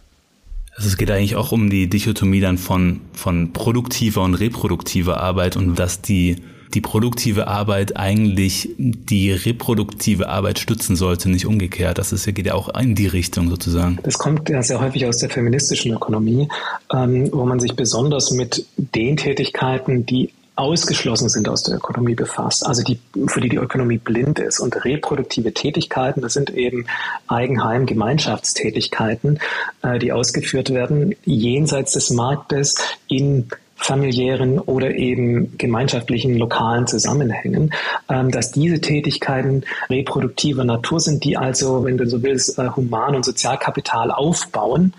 Also 0.79 0.87
es 0.87 0.95
geht 0.95 1.11
eigentlich 1.11 1.35
auch 1.35 1.51
um 1.51 1.69
die 1.69 1.89
Dichotomie 1.89 2.39
dann 2.39 2.57
von, 2.57 3.01
von 3.11 3.51
produktiver 3.51 4.23
und 4.23 4.35
reproduktiver 4.35 5.19
Arbeit 5.19 5.57
und 5.57 5.77
dass 5.77 6.01
die, 6.01 6.37
die 6.73 6.79
produktive 6.79 7.49
Arbeit 7.49 7.97
eigentlich 7.97 8.69
die 8.77 9.33
reproduktive 9.33 10.29
Arbeit 10.29 10.57
stützen 10.57 10.95
sollte, 10.95 11.29
nicht 11.29 11.45
umgekehrt. 11.45 11.97
Das 11.97 12.13
ist, 12.13 12.33
geht 12.33 12.45
ja 12.45 12.53
auch 12.53 12.73
in 12.79 12.95
die 12.95 13.07
Richtung 13.07 13.49
sozusagen. 13.49 13.99
Das 14.03 14.17
kommt 14.17 14.47
ja 14.47 14.63
sehr 14.63 14.79
häufig 14.79 15.05
aus 15.05 15.17
der 15.17 15.29
feministischen 15.29 15.91
Ökonomie, 15.91 16.47
ähm, 16.93 17.27
wo 17.33 17.43
man 17.43 17.59
sich 17.59 17.75
besonders 17.75 18.31
mit 18.31 18.65
den 18.77 19.17
Tätigkeiten, 19.17 20.05
die 20.05 20.29
ausgeschlossen 20.59 21.29
sind 21.29 21.47
aus 21.47 21.63
der 21.63 21.77
Ökonomie 21.77 22.15
befasst, 22.15 22.65
also 22.65 22.83
die, 22.83 22.99
für 23.27 23.41
die 23.41 23.49
die 23.49 23.57
Ökonomie 23.57 23.97
blind 23.97 24.39
ist. 24.39 24.59
Und 24.59 24.83
reproduktive 24.83 25.53
Tätigkeiten, 25.53 26.21
das 26.21 26.33
sind 26.33 26.49
eben 26.49 26.87
Eigenheim-Gemeinschaftstätigkeiten, 27.27 29.39
äh, 29.81 29.99
die 29.99 30.11
ausgeführt 30.11 30.71
werden 30.71 31.15
jenseits 31.25 31.93
des 31.93 32.09
Marktes 32.09 32.75
in 33.07 33.47
familiären 33.79 34.59
oder 34.59 34.91
eben 34.91 35.57
gemeinschaftlichen 35.57 36.37
lokalen 36.37 36.85
Zusammenhängen, 36.85 37.73
ähm, 38.09 38.29
dass 38.29 38.51
diese 38.51 38.81
Tätigkeiten 38.81 39.63
reproduktiver 39.89 40.65
Natur 40.65 40.99
sind, 40.99 41.23
die 41.23 41.37
also, 41.37 41.85
wenn 41.85 41.97
du 41.97 42.05
so 42.05 42.21
willst, 42.21 42.59
äh, 42.59 42.69
Human- 42.75 43.15
und 43.15 43.23
Sozialkapital 43.23 44.11
aufbauen 44.11 44.93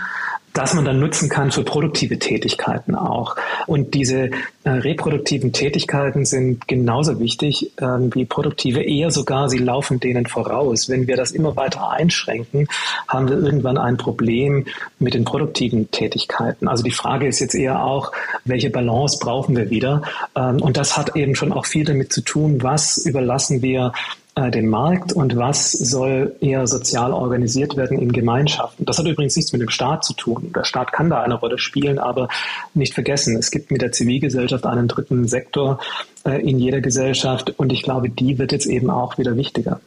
das 0.52 0.74
man 0.74 0.84
dann 0.84 0.98
nutzen 0.98 1.28
kann 1.28 1.50
für 1.50 1.62
produktive 1.62 2.18
Tätigkeiten 2.18 2.94
auch. 2.94 3.36
Und 3.66 3.94
diese 3.94 4.30
äh, 4.64 4.70
reproduktiven 4.70 5.52
Tätigkeiten 5.52 6.24
sind 6.24 6.66
genauso 6.66 7.20
wichtig 7.20 7.72
äh, 7.78 7.84
wie 7.86 8.24
produktive, 8.24 8.82
eher 8.82 9.10
sogar, 9.10 9.48
sie 9.48 9.58
laufen 9.58 10.00
denen 10.00 10.26
voraus. 10.26 10.88
Wenn 10.88 11.06
wir 11.06 11.16
das 11.16 11.30
immer 11.30 11.56
weiter 11.56 11.90
einschränken, 11.90 12.66
haben 13.06 13.28
wir 13.28 13.38
irgendwann 13.38 13.78
ein 13.78 13.96
Problem 13.96 14.66
mit 14.98 15.14
den 15.14 15.24
produktiven 15.24 15.90
Tätigkeiten. 15.90 16.68
Also 16.68 16.82
die 16.82 16.90
Frage 16.90 17.26
ist 17.26 17.40
jetzt 17.40 17.54
eher 17.54 17.84
auch, 17.84 18.12
welche 18.44 18.70
Balance 18.70 19.18
brauchen 19.20 19.56
wir 19.56 19.70
wieder? 19.70 20.02
Ähm, 20.34 20.60
und 20.60 20.76
das 20.76 20.96
hat 20.96 21.16
eben 21.16 21.34
schon 21.34 21.52
auch 21.52 21.66
viel 21.66 21.84
damit 21.84 22.12
zu 22.12 22.22
tun, 22.22 22.62
was 22.62 22.98
überlassen 22.98 23.62
wir 23.62 23.92
den 24.36 24.68
Markt 24.68 25.12
und 25.12 25.36
was 25.36 25.72
soll 25.72 26.36
eher 26.40 26.66
sozial 26.66 27.12
organisiert 27.12 27.76
werden 27.76 27.98
in 27.98 28.12
Gemeinschaften. 28.12 28.86
Das 28.86 28.98
hat 28.98 29.06
übrigens 29.06 29.36
nichts 29.36 29.52
mit 29.52 29.60
dem 29.60 29.70
Staat 29.70 30.04
zu 30.04 30.14
tun. 30.14 30.52
Der 30.54 30.64
Staat 30.64 30.92
kann 30.92 31.10
da 31.10 31.22
eine 31.22 31.34
Rolle 31.34 31.58
spielen, 31.58 31.98
aber 31.98 32.28
nicht 32.72 32.94
vergessen, 32.94 33.36
es 33.36 33.50
gibt 33.50 33.70
mit 33.70 33.82
der 33.82 33.92
Zivilgesellschaft 33.92 34.66
einen 34.66 34.88
dritten 34.88 35.26
Sektor 35.26 35.80
äh, 36.24 36.40
in 36.40 36.58
jeder 36.58 36.80
Gesellschaft 36.80 37.58
und 37.58 37.72
ich 37.72 37.82
glaube, 37.82 38.08
die 38.08 38.38
wird 38.38 38.52
jetzt 38.52 38.66
eben 38.66 38.88
auch 38.88 39.18
wieder 39.18 39.36
wichtiger. 39.36 39.80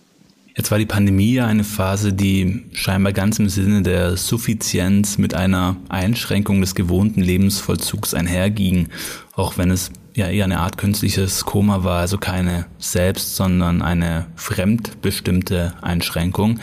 Jetzt 0.55 0.69
war 0.69 0.77
die 0.77 0.85
Pandemie 0.85 1.33
ja 1.33 1.47
eine 1.47 1.63
Phase, 1.63 2.13
die 2.13 2.63
scheinbar 2.73 3.11
ganz 3.11 3.39
im 3.39 3.49
Sinne 3.49 3.81
der 3.81 4.17
Suffizienz 4.17 5.17
mit 5.17 5.33
einer 5.33 5.77
Einschränkung 5.89 6.61
des 6.61 6.75
gewohnten 6.75 7.21
Lebensvollzugs 7.21 8.13
einherging, 8.13 8.89
auch 9.35 9.57
wenn 9.57 9.71
es 9.71 9.89
ja 10.15 10.27
eher 10.27 10.45
eine 10.45 10.59
Art 10.59 10.77
künstliches 10.77 11.45
Koma 11.45 11.83
war, 11.83 11.99
also 11.99 12.17
keine 12.17 12.65
selbst, 12.77 13.35
sondern 13.35 13.81
eine 13.81 14.27
fremdbestimmte 14.35 15.73
Einschränkung. 15.81 16.59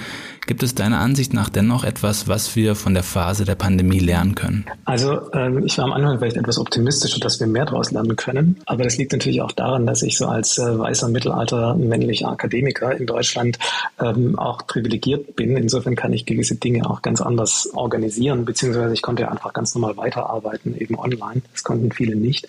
Gibt 0.51 0.65
es 0.65 0.75
deiner 0.75 0.99
Ansicht 0.99 1.33
nach 1.33 1.49
dennoch 1.49 1.85
etwas, 1.85 2.27
was 2.27 2.57
wir 2.57 2.75
von 2.75 2.93
der 2.93 3.05
Phase 3.05 3.45
der 3.45 3.55
Pandemie 3.55 4.01
lernen 4.01 4.35
können? 4.35 4.65
Also 4.85 5.33
ähm, 5.33 5.65
ich 5.65 5.79
war 5.79 5.85
am 5.85 5.93
Anfang 5.93 6.19
vielleicht 6.19 6.39
etwas 6.39 6.59
optimistischer, 6.59 7.21
dass 7.21 7.39
wir 7.39 7.47
mehr 7.47 7.67
daraus 7.67 7.93
lernen 7.93 8.17
können. 8.17 8.61
Aber 8.67 8.83
das 8.83 8.99
liegt 8.99 9.13
natürlich 9.13 9.43
auch 9.43 9.53
daran, 9.53 9.87
dass 9.87 10.03
ich 10.03 10.19
so 10.19 10.27
als 10.27 10.59
äh, 10.59 10.77
weißer 10.77 11.09
Mittelalter 11.09 11.77
männlicher 11.77 12.31
Akademiker 12.31 12.97
in 12.97 13.07
Deutschland 13.07 13.61
ähm, 14.01 14.37
auch 14.41 14.67
privilegiert 14.67 15.37
bin. 15.37 15.57
Insofern 15.57 15.95
kann 15.95 16.13
ich 16.13 16.27
gewisse 16.27 16.57
Dinge 16.57 16.91
auch 16.91 17.01
ganz 17.01 17.21
anders 17.21 17.69
organisieren, 17.73 18.45
beziehungsweise 18.45 18.93
ich 18.93 19.03
konnte 19.03 19.31
einfach 19.31 19.53
ganz 19.53 19.77
normal 19.77 19.99
weiterarbeiten, 19.99 20.77
eben 20.77 20.99
online. 20.99 21.43
Das 21.53 21.63
konnten 21.63 21.93
viele 21.93 22.17
nicht. 22.17 22.49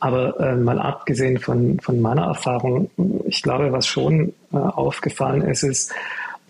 Aber 0.00 0.40
äh, 0.40 0.56
mal 0.56 0.80
abgesehen 0.80 1.38
von, 1.38 1.78
von 1.78 2.00
meiner 2.00 2.22
Erfahrung, 2.22 2.90
ich 3.26 3.44
glaube, 3.44 3.70
was 3.70 3.86
schon 3.86 4.32
äh, 4.52 4.56
aufgefallen 4.56 5.42
ist, 5.42 5.62
ist 5.62 5.92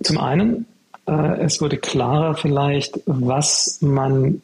zum 0.03 0.17
einen, 0.17 0.65
es 1.09 1.61
wurde 1.61 1.79
klarer 1.79 2.35
vielleicht, 2.35 3.01
was 3.07 3.79
man 3.81 4.43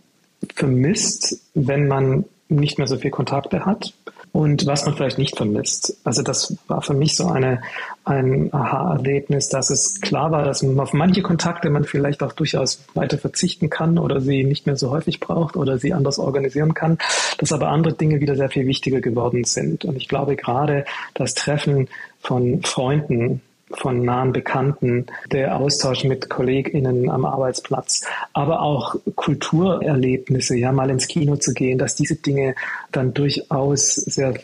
vermisst, 0.55 1.40
wenn 1.55 1.88
man 1.88 2.24
nicht 2.48 2.79
mehr 2.79 2.87
so 2.87 2.96
viel 2.96 3.11
Kontakte 3.11 3.64
hat 3.64 3.92
und 4.35 4.66
was 4.66 4.85
man 4.85 4.96
vielleicht 4.96 5.16
nicht 5.18 5.37
vermisst. 5.37 5.96
Also 6.03 6.22
das 6.22 6.57
war 6.66 6.83
für 6.83 6.92
mich 6.92 7.16
so 7.16 7.29
eine, 7.29 7.62
ein 8.05 8.53
Aha-Erlebnis, 8.53 9.48
dass 9.48 9.70
es 9.70 10.00
klar 10.00 10.33
war, 10.33 10.44
dass 10.44 10.62
man 10.62 10.79
auf 10.81 10.92
manche 10.92 11.22
Kontakte 11.22 11.70
man 11.70 11.85
vielleicht 11.85 12.22
auch 12.22 12.33
durchaus 12.33 12.85
weiter 12.94 13.16
verzichten 13.16 13.70
kann 13.70 13.96
oder 13.96 14.20
sie 14.20 14.42
nicht 14.42 14.66
mehr 14.66 14.77
so 14.77 14.90
häufig 14.90 15.20
braucht 15.20 15.57
oder 15.57 15.79
sie 15.79 15.92
anders 15.94 16.18
organisieren 16.18 16.74
kann, 16.74 16.98
dass 17.38 17.53
aber 17.53 17.68
andere 17.68 17.94
Dinge 17.94 18.20
wieder 18.20 18.35
sehr 18.35 18.50
viel 18.50 18.66
wichtiger 18.66 19.00
geworden 19.00 19.44
sind. 19.44 19.85
Und 19.85 19.96
ich 19.96 20.09
glaube 20.09 20.35
gerade 20.35 20.85
das 21.14 21.35
Treffen 21.35 21.88
von 22.20 22.61
Freunden, 22.62 23.40
von 23.77 24.05
nahen 24.05 24.33
Bekannten, 24.33 25.07
der 25.33 25.57
Austausch 25.57 26.05
mit 26.05 26.31
KollegInnen 26.31 27.11
am 27.11 27.25
Arbeitsplatz, 27.25 28.03
aber 28.33 28.63
auch 28.63 28.97
Kulturerlebnisse, 29.15 30.57
ja, 30.57 30.73
mal 30.73 30.91
ins 30.91 31.09
Kino 31.09 31.37
zu 31.37 31.53
gehen, 31.53 31.79
dass 31.79 31.95
diese 31.95 32.17
Dinge 32.17 32.55
dann 32.93 33.15
durchaus 33.15 33.95
sehr 33.95 34.35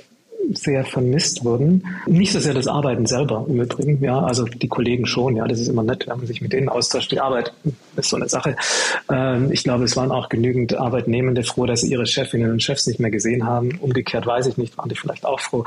sehr 0.52 0.84
vermisst 0.84 1.44
wurden. 1.44 1.84
Nicht 2.06 2.32
so 2.32 2.40
sehr 2.40 2.54
das 2.54 2.66
Arbeiten 2.66 3.06
selber 3.06 3.46
im 3.48 3.60
Übrigen, 3.60 4.02
ja, 4.02 4.20
also 4.20 4.44
die 4.44 4.68
Kollegen 4.68 5.06
schon, 5.06 5.36
ja, 5.36 5.46
das 5.46 5.60
ist 5.60 5.68
immer 5.68 5.82
nett, 5.82 6.06
wenn 6.06 6.18
man 6.18 6.26
sich 6.26 6.40
mit 6.40 6.52
denen 6.52 6.68
austauscht. 6.68 7.12
Die 7.12 7.20
Arbeit 7.20 7.52
ist 7.96 8.10
so 8.10 8.16
eine 8.16 8.28
Sache. 8.28 8.56
Ähm, 9.10 9.52
ich 9.52 9.62
glaube, 9.62 9.84
es 9.84 9.96
waren 9.96 10.10
auch 10.10 10.28
genügend 10.28 10.74
Arbeitnehmende 10.74 11.42
froh, 11.44 11.66
dass 11.66 11.82
sie 11.82 11.90
ihre 11.90 12.06
Chefinnen 12.06 12.50
und 12.50 12.62
Chefs 12.62 12.86
nicht 12.86 13.00
mehr 13.00 13.10
gesehen 13.10 13.46
haben. 13.46 13.78
Umgekehrt 13.80 14.26
weiß 14.26 14.46
ich 14.46 14.56
nicht, 14.56 14.76
waren 14.78 14.88
die 14.88 14.96
vielleicht 14.96 15.24
auch 15.24 15.40
froh. 15.40 15.64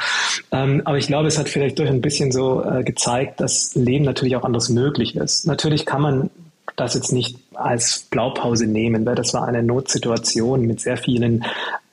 Ähm, 0.51 0.81
aber 0.85 0.97
ich 0.97 1.07
glaube, 1.07 1.27
es 1.27 1.37
hat 1.37 1.49
vielleicht 1.49 1.79
durch 1.79 1.89
ein 1.89 2.01
bisschen 2.01 2.31
so 2.31 2.63
äh, 2.63 2.83
gezeigt, 2.83 3.39
dass 3.39 3.75
Leben 3.75 4.05
natürlich 4.05 4.35
auch 4.35 4.43
anders 4.43 4.69
möglich 4.69 5.15
ist. 5.15 5.47
Natürlich 5.47 5.85
kann 5.85 6.01
man 6.01 6.29
das 6.75 6.95
jetzt 6.95 7.11
nicht 7.11 7.37
als 7.53 8.07
Blaupause 8.09 8.65
nehmen, 8.65 9.05
weil 9.05 9.15
das 9.15 9.33
war 9.33 9.47
eine 9.47 9.61
Notsituation 9.61 10.65
mit 10.65 10.79
sehr 10.79 10.97
vielen 10.97 11.43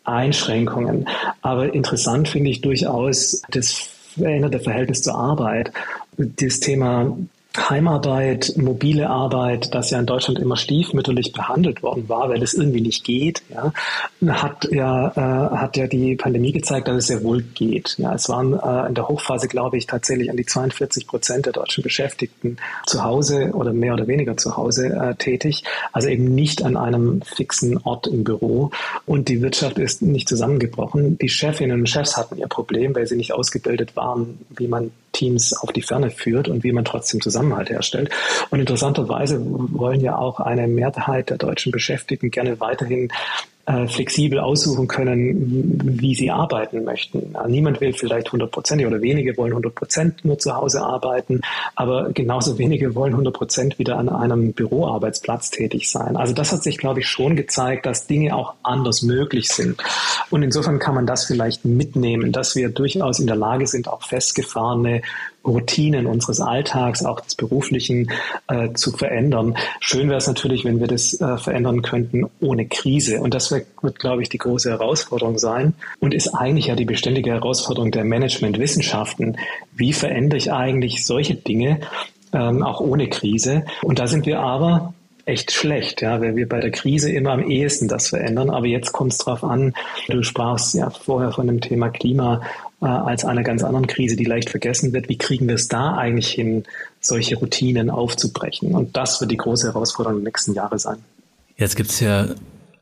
Einschränkungen. 0.04 1.08
Aber 1.42 1.72
interessant 1.72 2.28
finde 2.28 2.50
ich 2.50 2.60
durchaus 2.60 3.42
das 3.50 3.72
veränderte 4.16 4.60
Verhältnis 4.60 5.02
zur 5.02 5.14
Arbeit. 5.14 5.72
Das 6.16 6.60
Thema 6.60 7.16
Heimarbeit, 7.56 8.52
mobile 8.56 9.10
Arbeit, 9.10 9.74
das 9.74 9.90
ja 9.90 9.98
in 9.98 10.06
Deutschland 10.06 10.38
immer 10.38 10.56
stiefmütterlich 10.56 11.32
behandelt 11.32 11.82
worden 11.82 12.08
war, 12.08 12.28
weil 12.28 12.42
es 12.42 12.54
irgendwie 12.54 12.80
nicht 12.80 13.02
geht, 13.02 13.42
ja, 13.48 13.72
hat 14.28 14.68
ja, 14.70 15.08
äh, 15.08 15.56
hat 15.56 15.76
ja 15.76 15.88
die 15.88 16.14
Pandemie 16.14 16.52
gezeigt, 16.52 16.86
dass 16.86 16.96
es 16.96 17.06
sehr 17.08 17.24
wohl 17.24 17.42
geht. 17.42 17.96
Ja, 17.98 18.14
es 18.14 18.28
waren 18.28 18.52
äh, 18.52 18.88
in 18.88 18.94
der 18.94 19.08
Hochphase, 19.08 19.48
glaube 19.48 19.78
ich, 19.78 19.88
tatsächlich 19.88 20.30
an 20.30 20.36
die 20.36 20.46
42 20.46 21.08
Prozent 21.08 21.46
der 21.46 21.52
deutschen 21.52 21.82
Beschäftigten 21.82 22.58
zu 22.86 23.02
Hause 23.02 23.50
oder 23.52 23.72
mehr 23.72 23.94
oder 23.94 24.06
weniger 24.06 24.36
zu 24.36 24.56
Hause 24.56 24.86
äh, 24.86 25.16
tätig, 25.16 25.64
also 25.92 26.08
eben 26.08 26.32
nicht 26.32 26.62
an 26.62 26.76
einem 26.76 27.20
fixen 27.22 27.78
Ort 27.78 28.06
im 28.06 28.22
Büro. 28.22 28.70
Und 29.06 29.28
die 29.28 29.42
Wirtschaft 29.42 29.76
ist 29.78 30.02
nicht 30.02 30.28
zusammengebrochen. 30.28 31.18
Die 31.18 31.28
Chefinnen 31.28 31.80
und 31.80 31.88
Chefs 31.88 32.16
hatten 32.16 32.38
ihr 32.38 32.46
Problem, 32.46 32.94
weil 32.94 33.08
sie 33.08 33.16
nicht 33.16 33.32
ausgebildet 33.32 33.96
waren, 33.96 34.38
wie 34.50 34.68
man 34.68 34.92
Teams 35.12 35.52
auf 35.52 35.72
die 35.72 35.82
Ferne 35.82 36.10
führt 36.10 36.48
und 36.48 36.64
wie 36.64 36.72
man 36.72 36.84
trotzdem 36.84 37.20
Zusammenhalt 37.20 37.70
herstellt. 37.70 38.10
Und 38.50 38.60
interessanterweise 38.60 39.40
wollen 39.40 40.00
ja 40.00 40.16
auch 40.16 40.40
eine 40.40 40.66
Mehrheit 40.66 41.30
der 41.30 41.38
deutschen 41.38 41.72
Beschäftigten 41.72 42.30
gerne 42.30 42.60
weiterhin 42.60 43.10
äh, 43.70 43.87
flexibel 43.87 44.40
aussuchen 44.40 44.88
können, 44.88 46.00
wie 46.00 46.14
sie 46.16 46.30
arbeiten 46.30 46.83
möchten. 46.83 47.37
Niemand 47.46 47.80
will 47.80 47.92
vielleicht 47.92 48.26
100 48.26 48.50
Prozent 48.50 48.85
oder 48.85 49.00
wenige 49.00 49.37
wollen 49.37 49.52
100 49.52 49.74
Prozent 49.74 50.24
nur 50.24 50.38
zu 50.38 50.56
Hause 50.56 50.83
arbeiten, 50.83 51.40
aber 51.76 52.11
genauso 52.12 52.59
wenige 52.59 52.96
wollen 52.96 53.12
100 53.12 53.33
Prozent 53.33 53.78
wieder 53.78 53.96
an 53.96 54.09
einem 54.09 54.52
Büroarbeitsplatz 54.54 55.50
tätig 55.50 55.88
sein. 55.88 56.16
Also 56.16 56.35
das 56.35 56.52
hat 56.52 56.64
sich, 56.64 56.78
glaube 56.78 57.00
ich, 57.00 57.06
schon 57.06 57.37
gezeigt, 57.37 57.87
dass 57.87 58.09
Dinge 58.09 58.35
auch 58.35 58.54
anders 58.64 59.02
möglich 59.02 59.48
sind. 59.48 59.80
Und 60.30 60.42
insofern 60.42 60.80
kann 60.80 60.96
man 60.96 61.06
das 61.06 61.26
vielleicht 61.26 61.64
mitnehmen, 61.64 62.33
dass 62.33 62.56
wir 62.56 62.70
durchaus 62.70 63.20
in 63.20 63.28
der 63.28 63.37
Lage 63.37 63.68
sind, 63.68 63.87
auch 63.87 64.02
festgefahrene 64.02 65.02
Routinen 65.44 66.07
unseres 66.07 66.40
Alltags, 66.40 67.05
auch 67.05 67.20
des 67.20 67.35
beruflichen, 67.35 68.11
äh, 68.48 68.72
zu 68.74 68.92
verändern. 68.92 69.57
Schön 69.81 70.09
wäre 70.09 70.18
es 70.18 70.26
natürlich, 70.26 70.64
wenn 70.64 70.81
wir 70.81 70.87
das 70.87 71.20
äh, 71.20 71.38
verändern 71.38 71.83
könnten 71.83 72.31
ohne 72.40 72.66
Krise. 72.66 73.20
Und 73.20 73.35
das 73.35 73.50
wird, 73.50 73.66
wird, 73.83 73.98
glaube 73.98 74.22
ich, 74.22 74.29
die 74.29 74.38
große 74.38 74.70
Herausforderung 74.70 75.38
sein 75.38 75.74
und 75.98 76.14
ist 76.14 76.29
eigentlich 76.29 76.66
ja 76.66 76.76
die 76.76 76.85
beständige 76.85 77.31
Herausforderung 77.31 77.90
der 77.90 78.05
Managementwissenschaften. 78.05 79.38
Wie 79.74 79.92
verändere 79.92 80.38
ich 80.38 80.53
eigentlich 80.53 81.07
solche 81.07 81.35
Dinge, 81.35 81.81
ähm, 82.33 82.62
auch 82.62 82.81
ohne 82.81 83.09
Krise? 83.09 83.64
Und 83.83 83.98
da 83.98 84.07
sind 84.07 84.26
wir 84.26 84.40
aber 84.40 84.94
echt 85.30 85.52
schlecht, 85.52 86.02
ja, 86.02 86.20
weil 86.20 86.36
wir 86.36 86.48
bei 86.48 86.60
der 86.60 86.70
Krise 86.70 87.10
immer 87.10 87.32
am 87.32 87.48
ehesten 87.48 87.88
das 87.88 88.08
verändern. 88.08 88.50
Aber 88.50 88.66
jetzt 88.66 88.92
kommt 88.92 89.12
es 89.12 89.18
darauf 89.18 89.44
an, 89.44 89.74
du 90.08 90.22
sprachst 90.22 90.74
ja 90.74 90.90
vorher 90.90 91.32
von 91.32 91.46
dem 91.46 91.60
Thema 91.60 91.88
Klima 91.88 92.42
äh, 92.82 92.86
als 92.86 93.24
einer 93.24 93.42
ganz 93.42 93.62
anderen 93.62 93.86
Krise, 93.86 94.16
die 94.16 94.24
leicht 94.24 94.50
vergessen 94.50 94.92
wird. 94.92 95.08
Wie 95.08 95.18
kriegen 95.18 95.48
wir 95.48 95.54
es 95.54 95.68
da 95.68 95.96
eigentlich 95.96 96.30
hin, 96.30 96.64
solche 97.00 97.36
Routinen 97.36 97.90
aufzubrechen? 97.90 98.74
Und 98.74 98.96
das 98.96 99.20
wird 99.20 99.30
die 99.30 99.36
große 99.36 99.68
Herausforderung 99.68 100.18
der 100.18 100.24
nächsten 100.24 100.54
Jahre 100.54 100.78
sein. 100.78 100.98
Jetzt 101.56 101.76
gibt 101.76 101.90
es 101.90 102.00
ja 102.00 102.28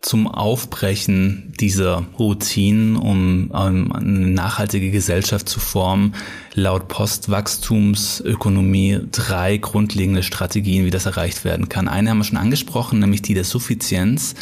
zum 0.00 0.28
Aufbrechen 0.28 1.52
dieser 1.58 2.04
Routinen, 2.18 2.96
um 2.96 3.50
ähm, 3.54 3.92
eine 3.92 4.28
nachhaltige 4.28 4.90
Gesellschaft 4.90 5.48
zu 5.48 5.60
formen, 5.60 6.14
laut 6.54 6.88
Postwachstumsökonomie 6.88 9.00
drei 9.10 9.56
grundlegende 9.56 10.22
Strategien, 10.22 10.84
wie 10.84 10.90
das 10.90 11.06
erreicht 11.06 11.44
werden 11.44 11.68
kann. 11.68 11.88
Eine 11.88 12.10
haben 12.10 12.18
wir 12.18 12.24
schon 12.24 12.38
angesprochen, 12.38 13.00
nämlich 13.00 13.22
die 13.22 13.34
der 13.34 13.44
Suffizienz. 13.44 14.34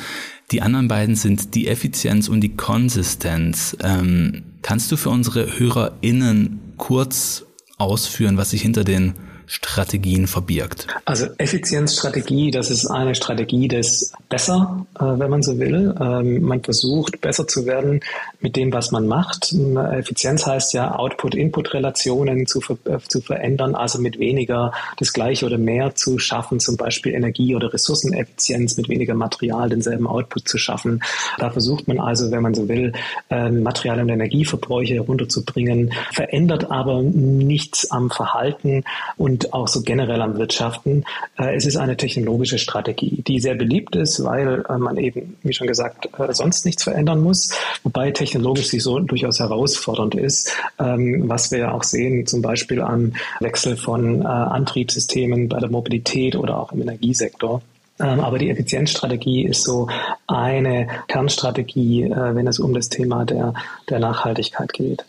Die 0.52 0.62
anderen 0.62 0.86
beiden 0.88 1.16
sind 1.16 1.54
die 1.54 1.68
Effizienz 1.68 2.28
und 2.28 2.42
die 2.42 2.54
Konsistenz. 2.54 3.76
Ähm, 3.82 4.42
kannst 4.62 4.92
du 4.92 4.96
für 4.96 5.10
unsere 5.10 5.58
HörerInnen 5.58 6.60
kurz 6.76 7.46
ausführen, 7.78 8.36
was 8.36 8.50
sich 8.50 8.62
hinter 8.62 8.84
den 8.84 9.14
Strategien 9.46 10.26
verbirgt? 10.26 10.86
Also 11.04 11.26
Effizienzstrategie, 11.38 12.50
das 12.50 12.70
ist 12.70 12.86
eine 12.86 13.14
Strategie 13.14 13.68
des 13.68 14.12
besser, 14.28 14.86
äh, 14.98 15.04
wenn 15.04 15.30
man 15.30 15.42
so 15.42 15.58
will. 15.58 15.94
Ähm, 16.00 16.42
man 16.42 16.62
versucht 16.62 17.20
besser 17.20 17.46
zu 17.46 17.66
werden 17.66 18.00
mit 18.40 18.56
dem, 18.56 18.72
was 18.72 18.90
man 18.90 19.06
macht. 19.06 19.54
Effizienz 19.92 20.46
heißt 20.46 20.72
ja 20.74 20.96
Output-Input-Relationen 20.96 22.46
zu, 22.46 22.60
ver 22.60 22.76
äh, 22.84 22.98
zu 22.98 23.20
verändern, 23.20 23.74
also 23.74 24.00
mit 24.00 24.18
weniger 24.18 24.72
das 24.98 25.12
Gleiche 25.12 25.46
oder 25.46 25.58
mehr 25.58 25.94
zu 25.94 26.18
schaffen, 26.18 26.58
zum 26.60 26.76
Beispiel 26.76 27.14
Energie- 27.14 27.54
oder 27.54 27.72
Ressourceneffizienz, 27.72 28.76
mit 28.76 28.88
weniger 28.88 29.14
Material 29.14 29.68
denselben 29.68 30.06
Output 30.06 30.48
zu 30.48 30.58
schaffen. 30.58 31.02
Da 31.38 31.50
versucht 31.50 31.86
man 31.88 32.00
also, 32.00 32.30
wenn 32.30 32.42
man 32.42 32.54
so 32.54 32.68
will, 32.68 32.92
äh, 33.30 33.50
Material- 33.50 34.00
und 34.00 34.08
Energieverbräuche 34.08 34.94
herunterzubringen, 34.94 35.92
verändert 36.12 36.70
aber 36.70 37.02
nichts 37.02 37.90
am 37.90 38.10
Verhalten 38.10 38.84
und 39.16 39.35
und 39.36 39.52
auch 39.52 39.68
so 39.68 39.82
generell 39.82 40.22
am 40.22 40.38
Wirtschaften. 40.38 41.04
Äh, 41.38 41.56
es 41.56 41.66
ist 41.66 41.76
eine 41.76 41.96
technologische 41.96 42.58
Strategie, 42.58 43.22
die 43.26 43.38
sehr 43.38 43.54
beliebt 43.54 43.94
ist, 43.94 44.24
weil 44.24 44.64
äh, 44.68 44.78
man 44.78 44.96
eben, 44.96 45.36
wie 45.42 45.52
schon 45.52 45.66
gesagt, 45.66 46.08
äh, 46.18 46.32
sonst 46.32 46.64
nichts 46.64 46.84
verändern 46.84 47.20
muss, 47.20 47.52
wobei 47.82 48.10
technologisch 48.10 48.68
sie 48.68 48.80
so 48.80 48.98
durchaus 48.98 49.38
herausfordernd 49.38 50.14
ist, 50.14 50.52
ähm, 50.78 51.24
was 51.26 51.50
wir 51.50 51.58
ja 51.58 51.72
auch 51.72 51.82
sehen, 51.82 52.26
zum 52.26 52.40
Beispiel 52.40 52.80
am 52.80 53.12
Wechsel 53.40 53.76
von 53.76 54.24
Antriebssystemen 54.26 55.48
bei 55.48 55.58
der 55.58 55.70
Mobilität 55.70 56.36
oder 56.36 56.58
auch 56.58 56.72
im 56.72 56.80
Energiesektor. 56.80 57.62
Ähm, 57.98 58.20
aber 58.20 58.38
die 58.38 58.50
Effizienzstrategie 58.50 59.44
ist 59.44 59.62
so 59.64 59.88
eine 60.26 60.88
Kernstrategie, 61.08 62.10
wenn 62.10 62.46
es 62.46 62.58
um 62.58 62.74
das 62.74 62.88
Thema 62.88 63.24
der, 63.24 63.54
der 63.88 63.98
Nachhaltigkeit 63.98 64.72
geht. 64.72 65.04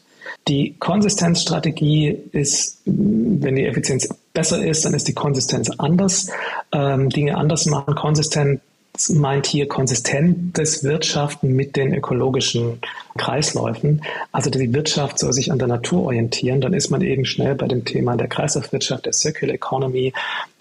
Die 0.47 0.75
Konsistenzstrategie 0.79 2.17
ist, 2.31 2.81
wenn 2.85 3.55
die 3.55 3.65
Effizienz 3.65 4.07
besser 4.33 4.63
ist, 4.63 4.85
dann 4.85 4.93
ist 4.93 5.07
die 5.07 5.13
Konsistenz 5.13 5.69
anders. 5.77 6.29
Ähm, 6.71 7.09
Dinge 7.09 7.35
anders 7.35 7.65
machen. 7.65 7.95
Konsistenz 7.95 8.61
meint 9.09 9.45
hier 9.45 9.67
konsistentes 9.67 10.83
Wirtschaften 10.83 11.53
mit 11.53 11.75
den 11.75 11.93
ökologischen 11.93 12.79
Kreisläufen. 13.17 14.01
Also 14.31 14.49
die 14.49 14.73
Wirtschaft 14.73 15.19
soll 15.19 15.33
sich 15.33 15.51
an 15.51 15.59
der 15.59 15.67
Natur 15.67 16.03
orientieren. 16.03 16.61
Dann 16.61 16.73
ist 16.73 16.89
man 16.89 17.01
eben 17.01 17.25
schnell 17.25 17.55
bei 17.55 17.67
dem 17.67 17.83
Thema 17.83 18.15
der 18.15 18.27
Kreislaufwirtschaft, 18.27 19.05
der 19.05 19.13
Circular 19.13 19.53
Economy. 19.53 20.13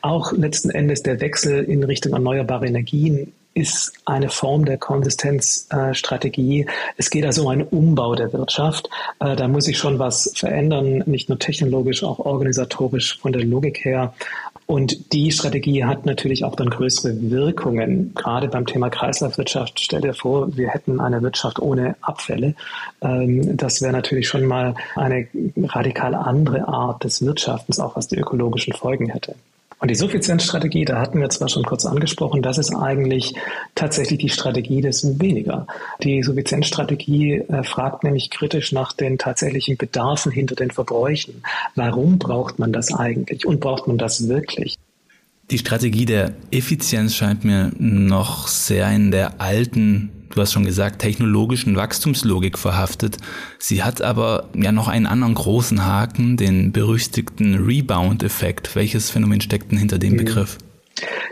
Auch 0.03 0.33
letzten 0.33 0.71
Endes 0.71 1.03
der 1.03 1.21
Wechsel 1.21 1.65
in 1.65 1.85
Richtung 1.85 2.13
erneuerbare 2.13 2.67
Energien 2.67 3.33
ist 3.57 3.95
eine 4.05 4.29
Form 4.29 4.67
der 4.67 4.77
Konsistenzstrategie. 4.77 6.67
es 6.99 7.09
geht 7.09 7.25
also 7.25 7.43
um 7.43 7.49
einen 7.49 7.63
Umbau 7.63 8.15
der 8.15 8.33
Wirtschaft. 8.35 8.91
Äh, 9.19 9.35
da 9.35 9.49
muss 9.49 9.65
sich 9.65 9.79
schon 9.79 9.99
was 9.99 10.31
verändern, 10.35 11.03
nicht 11.07 11.31
nur 11.31 11.39
technologisch, 11.39 12.05
auch 12.05 12.19
organisatorisch 12.19 13.19
von 13.19 13.33
der 13.33 13.45
Logik 13.45 13.85
her. 13.85 14.13
Und 14.67 15.13
die 15.13 15.31
Strategie 15.31 15.85
hat 15.85 16.05
natürlich 16.05 16.45
auch 16.45 16.55
dann 16.55 16.69
größere 16.69 17.31
Wirkungen. 17.31 18.13
Gerade 18.15 18.49
beim 18.49 18.67
Thema 18.67 18.91
Kreislaufwirtschaft, 18.91 19.81
stell 19.81 20.03
dir 20.03 20.13
vor, 20.13 20.55
wir 20.57 20.69
hätten 20.69 21.01
eine 21.01 21.23
Wirtschaft 21.23 21.59
ohne 21.59 21.97
Abfälle. 22.03 22.55
Ähm, 23.01 23.57
das 23.57 23.81
wäre 23.81 23.93
natürlich 23.93 24.29
schon 24.29 24.45
mal 24.45 24.75
eine 24.97 25.29
radikal 25.57 26.15
andere 26.15 26.69
Art 26.69 27.05
des 27.05 27.25
Wirtschaftens, 27.25 27.81
auch 27.81 27.97
was 27.97 28.09
die 28.09 28.19
ökologischen 28.19 28.75
Folgen 28.75 29.09
hätte. 29.09 29.35
Und 29.79 29.91
die 29.91 29.95
Suffizienzstrategie, 29.95 30.87
da 30.87 31.01
hatten 31.01 31.21
wir 31.21 31.29
zwar 31.29 31.49
schon 31.49 31.65
kurz 31.65 31.85
angesprochen, 31.85 32.41
das 32.41 32.57
ist 32.57 32.75
eigentlich 32.75 33.35
tatsächlich 33.75 34.19
die 34.19 34.31
Strategie 34.31 34.81
des 34.81 35.21
Weniger. 35.21 35.67
Die 36.03 36.23
Suffizienzstrategie 36.23 37.43
äh, 37.49 37.63
fragt 37.63 38.03
nämlich 38.03 38.31
kritisch 38.31 38.73
nach 38.73 38.95
den 38.95 39.19
tatsächlichen 39.19 39.77
Bedarfen 39.77 40.33
hinter 40.33 40.55
den 40.55 40.71
Verbräuchen. 40.71 41.43
Warum 41.75 42.19
braucht 42.19 42.59
man 42.59 42.73
das 42.73 42.93
eigentlich 42.93 43.45
und 43.45 43.61
braucht 43.61 43.87
man 43.87 43.99
das 43.99 44.29
wirklich? 44.29 44.77
Die 45.51 45.59
Strategie 45.59 46.07
der 46.07 46.33
Effizienz 46.51 47.15
scheint 47.15 47.45
mir 47.45 47.71
noch 47.79 48.49
sehr 48.49 48.91
in 48.91 49.11
der 49.11 49.41
alten 49.41 50.11
du 50.37 50.43
hast 50.43 50.53
schon 50.53 50.65
gesagt, 50.65 51.01
technologischen 51.01 51.77
Wachstumslogik 51.77 52.59
verhaftet. 52.59 53.19
Sie 53.59 53.83
hat 53.83 54.03
aber 54.03 54.49
ja 54.55 54.71
noch 54.71 54.89
einen 54.89 55.07
anderen 55.07 55.35
großen 55.35 55.85
Haken, 55.85 56.37
den 56.37 56.73
berüchtigten 56.73 57.55
Rebound-Effekt. 57.55 58.77
Welches 58.77 59.11
Phänomen 59.11 59.41
steckt 59.41 59.73
denn 59.73 59.79
hinter 59.79 59.99
dem 59.99 60.13
mhm. 60.13 60.19
Begriff? 60.19 60.59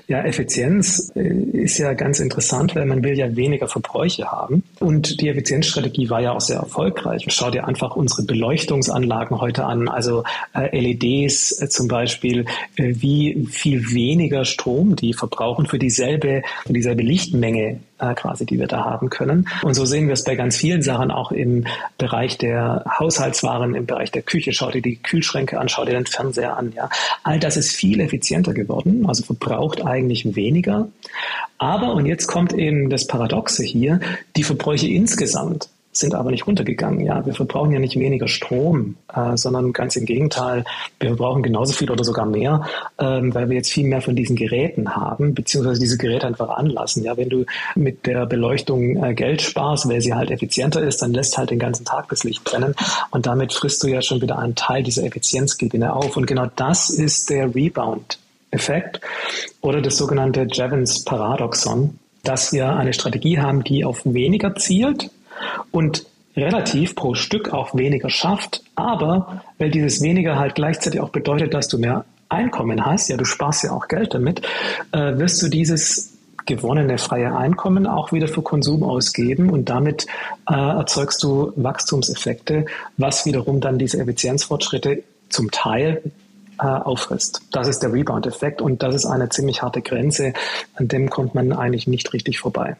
Ja, 0.06 0.22
Effizienz 0.22 1.10
äh, 1.16 1.22
ist 1.22 1.78
ja 1.78 1.94
ganz 1.94 2.20
interessant, 2.20 2.74
weil 2.74 2.84
man 2.84 3.02
will 3.02 3.16
ja 3.16 3.34
weniger 3.36 3.68
Verbräuche 3.68 4.30
haben. 4.30 4.62
Und 4.78 5.22
die 5.22 5.28
Effizienzstrategie 5.28 6.10
war 6.10 6.20
ja 6.20 6.32
auch 6.32 6.42
sehr 6.42 6.58
erfolgreich. 6.58 7.24
Schau 7.28 7.50
dir 7.50 7.66
einfach 7.66 7.96
unsere 7.96 8.24
Beleuchtungsanlagen 8.24 9.40
heute 9.40 9.64
an, 9.64 9.88
also 9.88 10.24
äh, 10.54 10.78
LEDs 10.78 11.62
äh, 11.62 11.68
zum 11.70 11.88
Beispiel, 11.88 12.44
wie 12.76 13.46
viel 13.50 13.92
weniger 13.92 14.44
Strom 14.44 14.96
die 14.96 15.14
verbrauchen 15.14 15.64
für 15.66 15.78
dieselbe, 15.78 16.42
für 16.66 16.72
dieselbe 16.74 17.02
Lichtmenge 17.02 17.80
quasi, 17.98 18.44
die 18.46 18.58
wir 18.58 18.66
da 18.66 18.84
haben 18.84 19.10
können. 19.10 19.48
Und 19.62 19.74
so 19.74 19.84
sehen 19.84 20.06
wir 20.06 20.14
es 20.14 20.24
bei 20.24 20.34
ganz 20.36 20.56
vielen 20.56 20.82
Sachen 20.82 21.10
auch 21.10 21.32
im 21.32 21.66
Bereich 21.98 22.38
der 22.38 22.84
Haushaltswaren, 22.98 23.74
im 23.74 23.86
Bereich 23.86 24.10
der 24.10 24.22
Küche. 24.22 24.52
Schau 24.52 24.70
dir 24.70 24.82
die 24.82 24.96
Kühlschränke 24.96 25.58
an, 25.58 25.68
schau 25.68 25.84
dir 25.84 25.92
den 25.92 26.06
Fernseher 26.06 26.56
an. 26.56 26.72
Ja, 26.76 26.88
all 27.22 27.38
das 27.38 27.56
ist 27.56 27.74
viel 27.74 28.00
effizienter 28.00 28.52
geworden. 28.52 29.06
Also 29.06 29.24
verbraucht 29.24 29.84
eigentlich 29.84 30.36
weniger. 30.36 30.88
Aber, 31.58 31.94
und 31.94 32.06
jetzt 32.06 32.26
kommt 32.26 32.52
eben 32.52 32.90
das 32.90 33.06
Paradoxe 33.06 33.64
hier, 33.64 34.00
die 34.36 34.44
Verbräuche 34.44 34.88
insgesamt 34.88 35.68
sind 35.96 36.14
aber 36.14 36.30
nicht 36.30 36.46
runtergegangen. 36.46 37.04
Ja, 37.04 37.24
wir 37.24 37.34
verbrauchen 37.34 37.72
ja 37.72 37.78
nicht 37.78 37.98
weniger 37.98 38.28
Strom, 38.28 38.96
äh, 39.14 39.36
sondern 39.36 39.72
ganz 39.72 39.96
im 39.96 40.04
Gegenteil, 40.04 40.64
wir 41.00 41.10
verbrauchen 41.10 41.42
genauso 41.42 41.72
viel 41.72 41.90
oder 41.90 42.04
sogar 42.04 42.26
mehr, 42.26 42.66
ähm, 42.98 43.34
weil 43.34 43.48
wir 43.48 43.56
jetzt 43.56 43.70
viel 43.70 43.86
mehr 43.86 44.00
von 44.00 44.16
diesen 44.16 44.36
Geräten 44.36 44.96
haben, 44.96 45.34
beziehungsweise 45.34 45.80
diese 45.80 45.98
Geräte 45.98 46.26
einfach 46.26 46.48
anlassen. 46.48 47.04
Ja, 47.04 47.16
wenn 47.16 47.28
du 47.28 47.44
mit 47.74 48.06
der 48.06 48.26
Beleuchtung 48.26 49.02
äh, 49.02 49.14
Geld 49.14 49.42
sparst, 49.42 49.88
weil 49.88 50.00
sie 50.00 50.14
halt 50.14 50.30
effizienter 50.30 50.82
ist, 50.82 51.02
dann 51.02 51.12
lässt 51.12 51.38
halt 51.38 51.50
den 51.50 51.58
ganzen 51.58 51.84
Tag 51.84 52.08
das 52.08 52.24
Licht 52.24 52.44
brennen 52.44 52.74
und 53.10 53.26
damit 53.26 53.52
frisst 53.52 53.82
du 53.82 53.88
ja 53.88 54.02
schon 54.02 54.20
wieder 54.20 54.38
einen 54.38 54.54
Teil 54.54 54.82
dieser 54.82 55.04
Effizienzgewinne 55.04 55.94
auf. 55.94 56.16
Und 56.16 56.26
genau 56.26 56.46
das 56.56 56.90
ist 56.90 57.30
der 57.30 57.54
Rebound. 57.54 58.18
Effekt 58.54 59.00
oder 59.60 59.82
das 59.82 59.96
sogenannte 59.96 60.46
Jevons 60.50 61.04
Paradoxon, 61.04 61.98
dass 62.22 62.52
wir 62.52 62.70
eine 62.70 62.94
Strategie 62.94 63.38
haben, 63.38 63.64
die 63.64 63.84
auf 63.84 64.02
weniger 64.04 64.54
zielt 64.54 65.10
und 65.74 66.06
relativ 66.36 66.94
pro 66.94 67.14
Stück 67.14 67.52
auch 67.52 67.74
weniger 67.74 68.08
schafft, 68.08 68.62
aber 68.76 69.42
weil 69.58 69.70
dieses 69.70 70.00
weniger 70.02 70.38
halt 70.38 70.54
gleichzeitig 70.54 71.00
auch 71.00 71.10
bedeutet, 71.10 71.52
dass 71.52 71.68
du 71.68 71.78
mehr 71.78 72.04
Einkommen 72.28 72.84
hast, 72.86 73.08
ja, 73.08 73.16
du 73.16 73.24
sparst 73.24 73.64
ja 73.64 73.72
auch 73.72 73.86
Geld 73.88 74.14
damit, 74.14 74.42
äh, 74.92 75.18
wirst 75.18 75.42
du 75.42 75.48
dieses 75.48 76.16
gewonnene 76.46 76.98
freie 76.98 77.36
Einkommen 77.36 77.86
auch 77.86 78.12
wieder 78.12 78.28
für 78.28 78.42
Konsum 78.42 78.82
ausgeben 78.82 79.50
und 79.50 79.68
damit 79.68 80.06
äh, 80.48 80.54
erzeugst 80.54 81.22
du 81.22 81.52
Wachstumseffekte, 81.56 82.66
was 82.96 83.26
wiederum 83.26 83.60
dann 83.60 83.78
diese 83.78 83.98
Effizienzfortschritte 83.98 85.02
zum 85.28 85.50
Teil 85.50 86.02
äh, 86.60 86.66
auffrisst. 86.66 87.42
Das 87.50 87.68
ist 87.68 87.80
der 87.80 87.92
Rebound-Effekt 87.92 88.60
und 88.60 88.82
das 88.82 88.94
ist 88.94 89.06
eine 89.06 89.28
ziemlich 89.28 89.62
harte 89.62 89.82
Grenze, 89.82 90.34
an 90.74 90.88
dem 90.88 91.10
kommt 91.10 91.34
man 91.34 91.52
eigentlich 91.52 91.86
nicht 91.86 92.12
richtig 92.12 92.38
vorbei. 92.38 92.76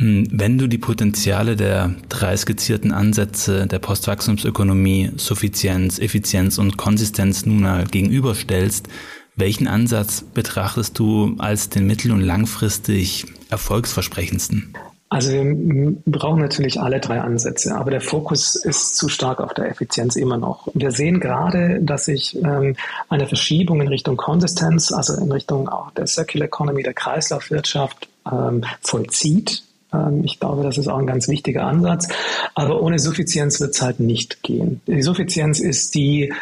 Hm, 0.00 0.26
wenn 0.30 0.56
du 0.56 0.66
die 0.66 0.78
Potenziale 0.78 1.56
der 1.56 1.94
drei 2.08 2.34
skizzierten 2.34 2.90
Ansätze 2.90 3.66
der 3.66 3.78
Postwachstumsökonomie, 3.78 5.12
Suffizienz, 5.16 5.98
Effizienz 5.98 6.56
und 6.56 6.78
Konsistenz 6.78 7.44
nun 7.44 7.60
mal 7.60 7.84
gegenüberstellst, 7.84 8.88
welchen 9.36 9.68
Ansatz 9.68 10.22
betrachtest 10.22 10.98
du 10.98 11.36
als 11.38 11.68
den 11.68 11.86
mittel- 11.86 12.12
und 12.12 12.22
langfristig 12.22 13.26
erfolgsversprechendsten? 13.50 14.74
Also 15.10 15.32
wir 15.32 15.96
brauchen 16.06 16.40
natürlich 16.40 16.80
alle 16.80 17.00
drei 17.00 17.20
Ansätze, 17.20 17.74
aber 17.74 17.90
der 17.90 18.00
Fokus 18.00 18.54
ist 18.54 18.96
zu 18.96 19.08
stark 19.08 19.40
auf 19.40 19.52
der 19.52 19.68
Effizienz 19.68 20.16
immer 20.16 20.38
noch. 20.38 20.68
Wir 20.72 20.92
sehen 20.92 21.20
gerade, 21.20 21.80
dass 21.82 22.06
sich 22.06 22.36
ähm, 22.36 22.76
eine 23.08 23.26
Verschiebung 23.26 23.80
in 23.80 23.88
Richtung 23.88 24.16
Konsistenz, 24.16 24.92
also 24.92 25.14
in 25.20 25.30
Richtung 25.30 25.68
auch 25.68 25.90
der 25.90 26.06
Circular 26.06 26.46
Economy, 26.46 26.84
der 26.84 26.94
Kreislaufwirtschaft 26.94 28.08
ähm, 28.30 28.64
vollzieht. 28.82 29.64
Ähm, 29.92 30.22
ich 30.24 30.40
glaube, 30.40 30.62
das 30.62 30.78
ist 30.78 30.88
auch 30.88 30.98
ein 30.98 31.06
ganz 31.06 31.28
wichtiger 31.28 31.64
Ansatz. 31.64 32.08
Aber 32.54 32.82
ohne 32.82 32.98
Suffizienz 32.98 33.60
wird 33.60 33.74
es 33.74 33.82
halt 33.82 34.00
nicht 34.00 34.42
gehen. 34.42 34.80
Die 34.86 35.02
Suffizienz 35.02 35.60
ist 35.60 35.94
die 35.94 36.32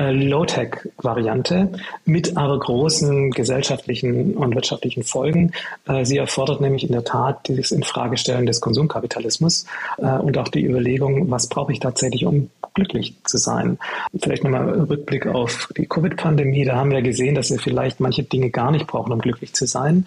äh, 0.00 0.12
Low-Tech-Variante 0.12 1.68
mit 2.06 2.36
aber 2.38 2.58
großen 2.58 3.32
gesellschaftlichen 3.32 4.34
und 4.34 4.54
wirtschaftlichen 4.54 5.02
Folgen. 5.02 5.52
Äh, 5.86 6.06
sie 6.06 6.16
erfordert 6.16 6.62
nämlich 6.62 6.84
in 6.84 6.92
der 6.92 7.04
Tat 7.04 7.46
dieses 7.48 7.70
Infragestellen 7.70 8.46
des 8.46 8.62
Konsumkapitalismus 8.62 9.66
äh, 9.98 10.06
und 10.06 10.38
auch 10.38 10.48
die 10.48 10.64
Überlegung, 10.64 11.30
was 11.30 11.48
brauche 11.48 11.72
ich 11.72 11.80
tatsächlich, 11.80 12.24
um 12.24 12.48
glücklich 12.72 13.14
zu 13.24 13.36
sein. 13.36 13.78
Vielleicht 14.22 14.42
nochmal 14.44 14.70
Rückblick 14.70 15.26
auf 15.26 15.68
die 15.76 15.86
Covid-Pandemie. 15.86 16.64
Da 16.64 16.76
haben 16.76 16.92
wir 16.92 17.02
gesehen, 17.02 17.34
dass 17.34 17.50
wir 17.50 17.58
vielleicht 17.58 18.00
manche 18.00 18.22
Dinge 18.22 18.50
gar 18.50 18.70
nicht 18.70 18.86
brauchen, 18.86 19.12
um 19.12 19.18
glücklich 19.18 19.52
zu 19.54 19.66
sein. 19.66 20.06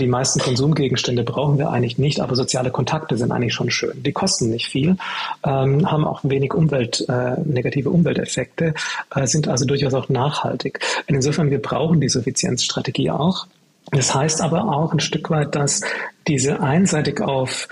Die 0.00 0.06
meisten 0.06 0.38
Konsumgegenstände 0.38 1.24
brauchen 1.24 1.58
wir 1.58 1.70
eigentlich 1.70 1.98
nicht, 1.98 2.20
aber 2.20 2.36
soziale 2.36 2.70
Kontakte 2.70 3.16
sind 3.16 3.32
eigentlich 3.32 3.54
schon 3.54 3.70
schön. 3.70 4.04
Die 4.04 4.12
kosten 4.12 4.50
nicht 4.50 4.68
viel, 4.68 4.98
ähm, 5.44 5.90
haben 5.90 6.04
auch 6.04 6.20
wenig 6.22 6.54
Umwelt, 6.54 7.04
negative 7.44 7.90
Umwelteffekte 7.90 8.74
sind 9.26 9.48
also 9.48 9.64
durchaus 9.64 9.94
auch 9.94 10.08
nachhaltig. 10.08 10.80
Insofern, 11.06 11.50
wir 11.50 11.60
brauchen 11.60 12.00
die 12.00 12.08
Suffizienzstrategie 12.08 13.10
auch. 13.10 13.46
Das 13.92 14.14
heißt 14.14 14.40
aber 14.40 14.64
auch 14.64 14.92
ein 14.92 15.00
Stück 15.00 15.30
weit, 15.30 15.54
dass 15.54 15.82
diese 16.26 16.60
einseitig 16.60 17.20
auf 17.20 17.68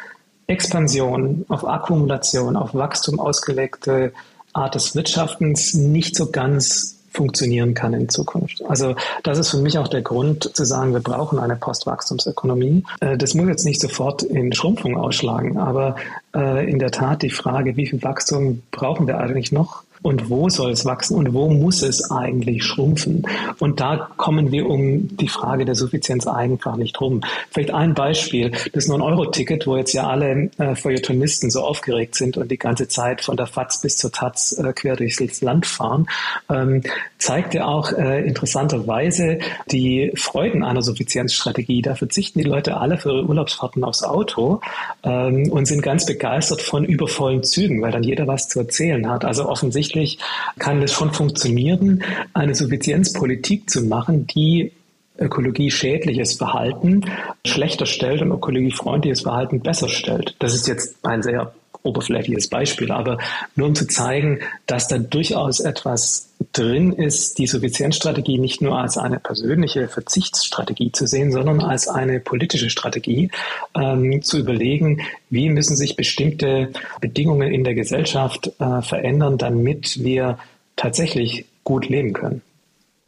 Expansion, 0.46 1.44
auf 1.48 1.66
Akkumulation, 1.66 2.56
auf 2.56 2.74
Wachstum 2.74 3.18
ausgelegte 3.18 4.12
Art 4.52 4.74
des 4.74 4.94
Wirtschaftens 4.94 5.74
nicht 5.74 6.14
so 6.14 6.30
ganz 6.30 6.94
funktionieren 7.14 7.74
kann 7.74 7.94
in 7.94 8.08
Zukunft. 8.08 8.62
Also 8.68 8.96
das 9.22 9.38
ist 9.38 9.50
für 9.50 9.58
mich 9.58 9.78
auch 9.78 9.86
der 9.86 10.02
Grund 10.02 10.50
zu 10.54 10.64
sagen, 10.64 10.92
wir 10.92 11.00
brauchen 11.00 11.38
eine 11.38 11.54
Postwachstumsökonomie. 11.54 12.84
Äh, 13.00 13.16
das 13.16 13.34
muss 13.34 13.46
jetzt 13.46 13.64
nicht 13.64 13.80
sofort 13.80 14.22
in 14.22 14.52
Schrumpfung 14.52 14.96
ausschlagen, 14.96 15.56
aber 15.56 15.94
äh, 16.34 16.68
in 16.68 16.78
der 16.78 16.90
Tat 16.90 17.22
die 17.22 17.30
Frage, 17.30 17.76
wie 17.76 17.86
viel 17.86 18.02
Wachstum 18.02 18.62
brauchen 18.72 19.06
wir 19.06 19.18
eigentlich 19.18 19.52
noch? 19.52 19.84
Und 20.04 20.28
wo 20.28 20.50
soll 20.50 20.72
es 20.72 20.84
wachsen 20.84 21.16
und 21.16 21.32
wo 21.32 21.48
muss 21.48 21.80
es 21.82 22.10
eigentlich 22.10 22.62
schrumpfen. 22.62 23.26
Und 23.58 23.80
da 23.80 24.10
kommen 24.18 24.52
wir 24.52 24.68
um 24.68 25.16
die 25.16 25.28
Frage 25.28 25.64
der 25.64 25.74
Suffizienz 25.74 26.26
einfach 26.26 26.76
nicht 26.76 27.00
rum. 27.00 27.22
Vielleicht 27.50 27.72
ein 27.72 27.94
Beispiel, 27.94 28.52
das 28.74 28.86
9-Euro-Ticket, 28.86 29.66
wo 29.66 29.78
jetzt 29.78 29.94
ja 29.94 30.06
alle 30.06 30.50
äh, 30.58 30.74
Feuilletonisten 30.74 31.50
so 31.50 31.62
aufgeregt 31.62 32.16
sind 32.16 32.36
und 32.36 32.50
die 32.50 32.58
ganze 32.58 32.86
Zeit 32.86 33.22
von 33.22 33.38
der 33.38 33.46
FAZ 33.46 33.80
bis 33.80 33.96
zur 33.96 34.12
Taz 34.12 34.52
äh, 34.52 34.74
quer 34.74 34.96
durchs 34.96 35.40
Land 35.40 35.64
fahren, 35.64 36.06
ähm, 36.50 36.82
zeigt 37.16 37.54
ja 37.54 37.64
auch 37.64 37.90
äh, 37.92 38.26
interessanterweise 38.26 39.38
die 39.70 40.12
Freuden 40.16 40.64
einer 40.64 40.82
Suffizienzstrategie. 40.82 41.80
Da 41.80 41.94
verzichten 41.94 42.40
die 42.40 42.44
Leute 42.44 42.76
alle 42.76 42.98
für 42.98 43.08
ihre 43.08 43.24
Urlaubsfahrten 43.24 43.82
aufs 43.84 44.02
Auto 44.02 44.60
ähm, 45.02 45.50
und 45.50 45.64
sind 45.64 45.80
ganz 45.80 46.04
begeistert 46.04 46.60
von 46.60 46.84
übervollen 46.84 47.42
Zügen, 47.42 47.80
weil 47.80 47.92
dann 47.92 48.02
jeder 48.02 48.26
was 48.26 48.48
zu 48.48 48.58
erzählen 48.58 49.08
hat. 49.08 49.24
Also 49.24 49.48
offensichtlich 49.48 49.93
tatsächlich 49.94 50.18
kann 50.58 50.82
es 50.82 50.92
schon 50.92 51.12
funktionieren, 51.12 52.02
eine 52.32 52.54
Suffizienzpolitik 52.54 53.70
zu 53.70 53.82
machen, 53.82 54.26
die 54.26 54.72
ökologieschädliches 55.18 56.34
Verhalten 56.34 57.02
schlechter 57.46 57.86
stellt 57.86 58.20
und 58.20 58.32
ökologiefreundliches 58.32 59.22
Verhalten 59.22 59.60
besser 59.60 59.88
stellt. 59.88 60.34
Das 60.40 60.54
ist 60.54 60.66
jetzt 60.66 60.96
ein 61.04 61.22
sehr 61.22 61.54
oberflächliches 61.84 62.48
Beispiel, 62.48 62.90
aber 62.90 63.18
nur 63.54 63.68
um 63.68 63.74
zu 63.74 63.86
zeigen, 63.86 64.40
dass 64.66 64.88
da 64.88 64.98
durchaus 64.98 65.60
etwas 65.60 66.30
drin 66.52 66.92
ist, 66.92 67.38
die 67.38 67.46
Suffizienzstrategie 67.46 68.38
nicht 68.38 68.62
nur 68.62 68.78
als 68.78 68.96
eine 68.96 69.20
persönliche 69.20 69.88
Verzichtsstrategie 69.88 70.92
zu 70.92 71.06
sehen, 71.06 71.30
sondern 71.30 71.60
als 71.60 71.86
eine 71.86 72.20
politische 72.20 72.70
Strategie, 72.70 73.30
ähm, 73.76 74.22
zu 74.22 74.38
überlegen, 74.38 75.02
wie 75.30 75.50
müssen 75.50 75.76
sich 75.76 75.94
bestimmte 75.96 76.70
Bedingungen 77.00 77.52
in 77.52 77.64
der 77.64 77.74
Gesellschaft 77.74 78.50
äh, 78.58 78.82
verändern, 78.82 79.38
damit 79.38 80.02
wir 80.02 80.38
tatsächlich 80.76 81.44
gut 81.64 81.88
leben 81.88 82.14
können. 82.14 82.42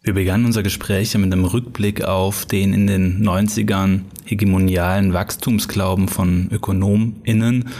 Wir 0.03 0.15
begannen 0.15 0.45
unser 0.45 0.62
Gespräch 0.62 1.17
mit 1.17 1.33
einem 1.33 1.45
Rückblick 1.47 2.05
auf 2.05 2.47
den 2.47 2.73
in 2.75 2.87
den 2.87 3.27
90ern 3.27 4.03
hegemonialen 4.25 5.12
Wachstumsglauben 5.12 6.09
von 6.09 6.49
ÖkonomInnen 6.53 7.71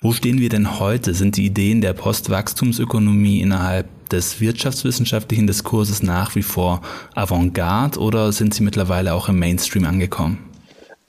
wo 0.00 0.12
stehen 0.12 0.40
wir 0.40 0.48
denn 0.48 0.80
heute? 0.80 1.14
Sind 1.14 1.36
die 1.36 1.44
Ideen 1.44 1.80
der 1.80 1.92
Postwachstumsökonomie 1.92 3.40
innerhalb 3.40 3.86
des 4.08 4.40
wirtschaftswissenschaftlichen 4.40 5.46
Diskurses 5.46 6.02
nach 6.02 6.34
wie 6.34 6.42
vor 6.42 6.80
Avantgarde 7.14 8.00
oder 8.00 8.32
sind 8.32 8.54
sie 8.54 8.62
mittlerweile 8.62 9.14
auch 9.14 9.28
im 9.28 9.38
Mainstream 9.38 9.84
angekommen? 9.84 10.38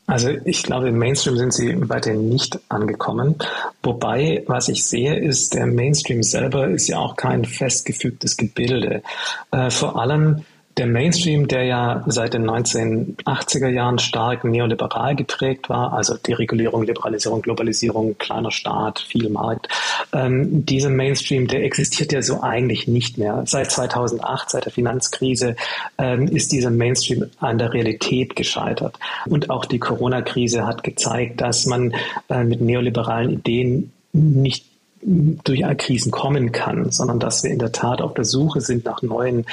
Also 0.08 0.30
ich 0.43 0.63
glaube, 0.63 0.89
im 0.89 0.97
Mainstream 0.97 1.38
sind 1.38 1.54
sie 1.54 1.89
weiterhin 1.89 2.27
nicht 2.27 2.60
angekommen. 2.67 3.36
Wobei, 3.82 4.43
was 4.45 4.67
ich 4.67 4.84
sehe, 4.84 5.15
ist, 5.15 5.54
der 5.54 5.67
Mainstream 5.67 6.21
selber 6.21 6.67
ist 6.67 6.89
ja 6.89 6.99
auch 6.99 7.15
kein 7.15 7.45
festgefügtes 7.45 8.36
Gebilde. 8.36 9.04
Äh, 9.51 9.69
vor 9.69 9.97
allem 9.97 10.43
der 10.77 10.88
Mainstream, 10.88 11.47
der 11.47 11.63
ja 11.63 12.03
seit 12.07 12.34
den 12.34 12.49
1980er 12.49 13.67
Jahren 13.67 13.99
stark 13.99 14.43
neoliberal 14.43 15.15
geprägt 15.15 15.69
war, 15.69 15.93
also 15.93 16.15
Deregulierung, 16.15 16.84
Liberalisierung, 16.84 17.41
Globalisierung, 17.41 18.17
kleiner 18.17 18.51
Staat, 18.51 18.99
viel 18.99 19.29
Markt, 19.29 19.67
ähm, 20.13 20.65
dieser 20.65 20.89
Mainstream, 20.89 21.47
der 21.47 21.63
existiert 21.63 22.12
ja 22.13 22.21
so 22.21 22.41
eigentlich 22.41 22.88
nicht 22.88 23.17
mehr. 23.17 23.43
Seit 23.45 23.71
2008, 23.71 24.49
seit 24.49 24.65
der 24.65 24.71
Finanzkrise, 24.71 25.55
ähm, 25.97 26.27
ist 26.27 26.51
dieser 26.51 26.71
Mainstream 26.71 27.25
an 27.39 27.57
der 27.57 27.73
Realität 27.73 28.36
gescheitert. 28.36 28.97
Und 29.25 29.49
auch 29.49 29.65
die 29.65 29.79
Corona-Krise 29.79 30.65
hat 30.65 30.84
gezeigt, 30.84 31.41
dass 31.41 31.65
man 31.65 31.93
äh, 32.29 32.43
mit 32.43 32.62
neoliberalen 32.62 33.31
Ideen 33.31 33.91
nicht 34.13 34.65
durch 35.03 35.63
Krisen 35.77 36.12
kommen 36.12 36.51
kann, 36.51 36.91
sondern 36.91 37.19
dass 37.19 37.43
wir 37.43 37.51
in 37.51 37.60
der 37.60 37.71
Tat 37.71 38.01
auf 38.01 38.13
der 38.13 38.25
Suche 38.25 38.62
sind 38.62 38.86
nach 38.86 39.01
neuen 39.01 39.45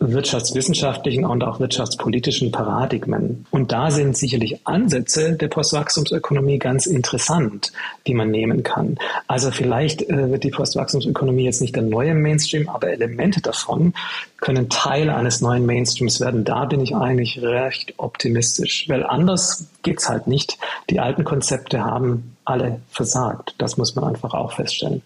wirtschaftswissenschaftlichen 0.00 1.26
und 1.26 1.44
auch 1.44 1.60
wirtschaftspolitischen 1.60 2.50
Paradigmen. 2.50 3.46
Und 3.50 3.70
da 3.70 3.90
sind 3.90 4.16
sicherlich 4.16 4.66
Ansätze 4.66 5.34
der 5.34 5.48
Postwachstumsökonomie 5.48 6.58
ganz 6.58 6.86
interessant, 6.86 7.72
die 8.06 8.14
man 8.14 8.30
nehmen 8.30 8.62
kann. 8.62 8.96
Also 9.26 9.50
vielleicht 9.50 10.02
äh, 10.02 10.30
wird 10.30 10.42
die 10.42 10.50
Postwachstumsökonomie 10.50 11.44
jetzt 11.44 11.60
nicht 11.60 11.76
der 11.76 11.82
neue 11.82 12.14
Mainstream, 12.14 12.70
aber 12.70 12.88
Elemente 12.88 13.42
davon 13.42 13.92
können 14.38 14.70
Teil 14.70 15.10
eines 15.10 15.42
neuen 15.42 15.66
Mainstreams 15.66 16.18
werden. 16.20 16.44
Da 16.44 16.64
bin 16.64 16.80
ich 16.80 16.96
eigentlich 16.96 17.42
recht 17.42 17.94
optimistisch, 17.98 18.88
weil 18.88 19.04
anders 19.04 19.66
geht's 19.82 20.08
halt 20.08 20.26
nicht. 20.26 20.56
Die 20.88 20.98
alten 20.98 21.24
Konzepte 21.24 21.84
haben 21.84 22.36
alle 22.46 22.80
versagt. 22.88 23.54
Das 23.58 23.76
muss 23.76 23.94
man 23.94 24.04
einfach 24.04 24.32
auch 24.32 24.52
feststellen. 24.52 25.02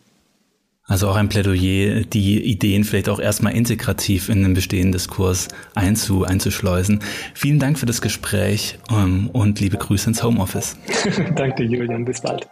Also 0.87 1.09
auch 1.09 1.16
ein 1.16 1.31
Plädoyer, 1.31 2.03
die 2.03 2.44
Ideen 2.44 2.85
vielleicht 2.85 3.09
auch 3.09 3.18
erstmal 3.18 3.55
integrativ 3.55 4.29
in 4.29 4.42
den 4.42 4.53
bestehenden 4.53 4.92
Diskurs 4.92 5.49
einzu, 5.75 6.25
einzuschleusen. 6.25 7.01
Vielen 7.33 7.59
Dank 7.59 7.79
für 7.79 7.87
das 7.87 8.03
Gespräch 8.03 8.79
um, 8.90 8.97
ähm, 8.97 9.31
und 9.33 9.61
liebe 9.61 9.79
Grüße 9.79 10.11
ins 10.11 10.23
Homeoffice. 10.23 10.77
Danke, 11.37 11.62
Julian. 11.62 12.05
Bis 12.05 12.20
bald. 12.20 12.47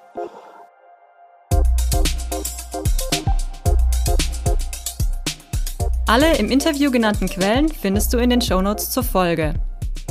Alle 6.07 6.37
im 6.39 6.51
Interview 6.51 6.91
genannten 6.91 7.29
Quellen 7.29 7.69
findest 7.69 8.15
du 8.15 8.19
in 8.19 8.31
den 8.31 8.41
Shownotes 8.41 8.91
zur 8.91 9.03
Folge. 9.03 9.55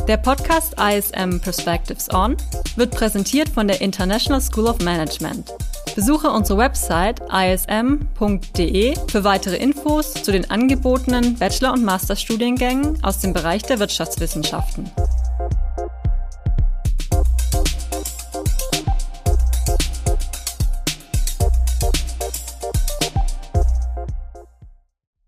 Der 0.08 0.18
Podcast 0.18 0.76
ISM 0.80 1.40
Perspectives 1.40 2.14
On 2.14 2.38
wird 2.76 2.92
präsentiert 2.92 3.50
von 3.50 3.68
der 3.68 3.82
International 3.82 4.42
School 4.42 4.68
of 4.68 4.80
Management. 4.80 5.52
Besuche 5.96 6.30
unsere 6.30 6.58
Website 6.58 7.22
ism.de 7.32 8.96
für 9.08 9.24
weitere 9.24 9.58
Infos 9.58 10.14
zu 10.14 10.32
den 10.32 10.50
angebotenen 10.50 11.36
Bachelor- 11.38 11.74
und 11.74 11.84
Masterstudiengängen 11.84 13.04
aus 13.04 13.20
dem 13.20 13.34
Bereich 13.34 13.64
der 13.64 13.80
Wirtschaftswissenschaften. 13.80 14.90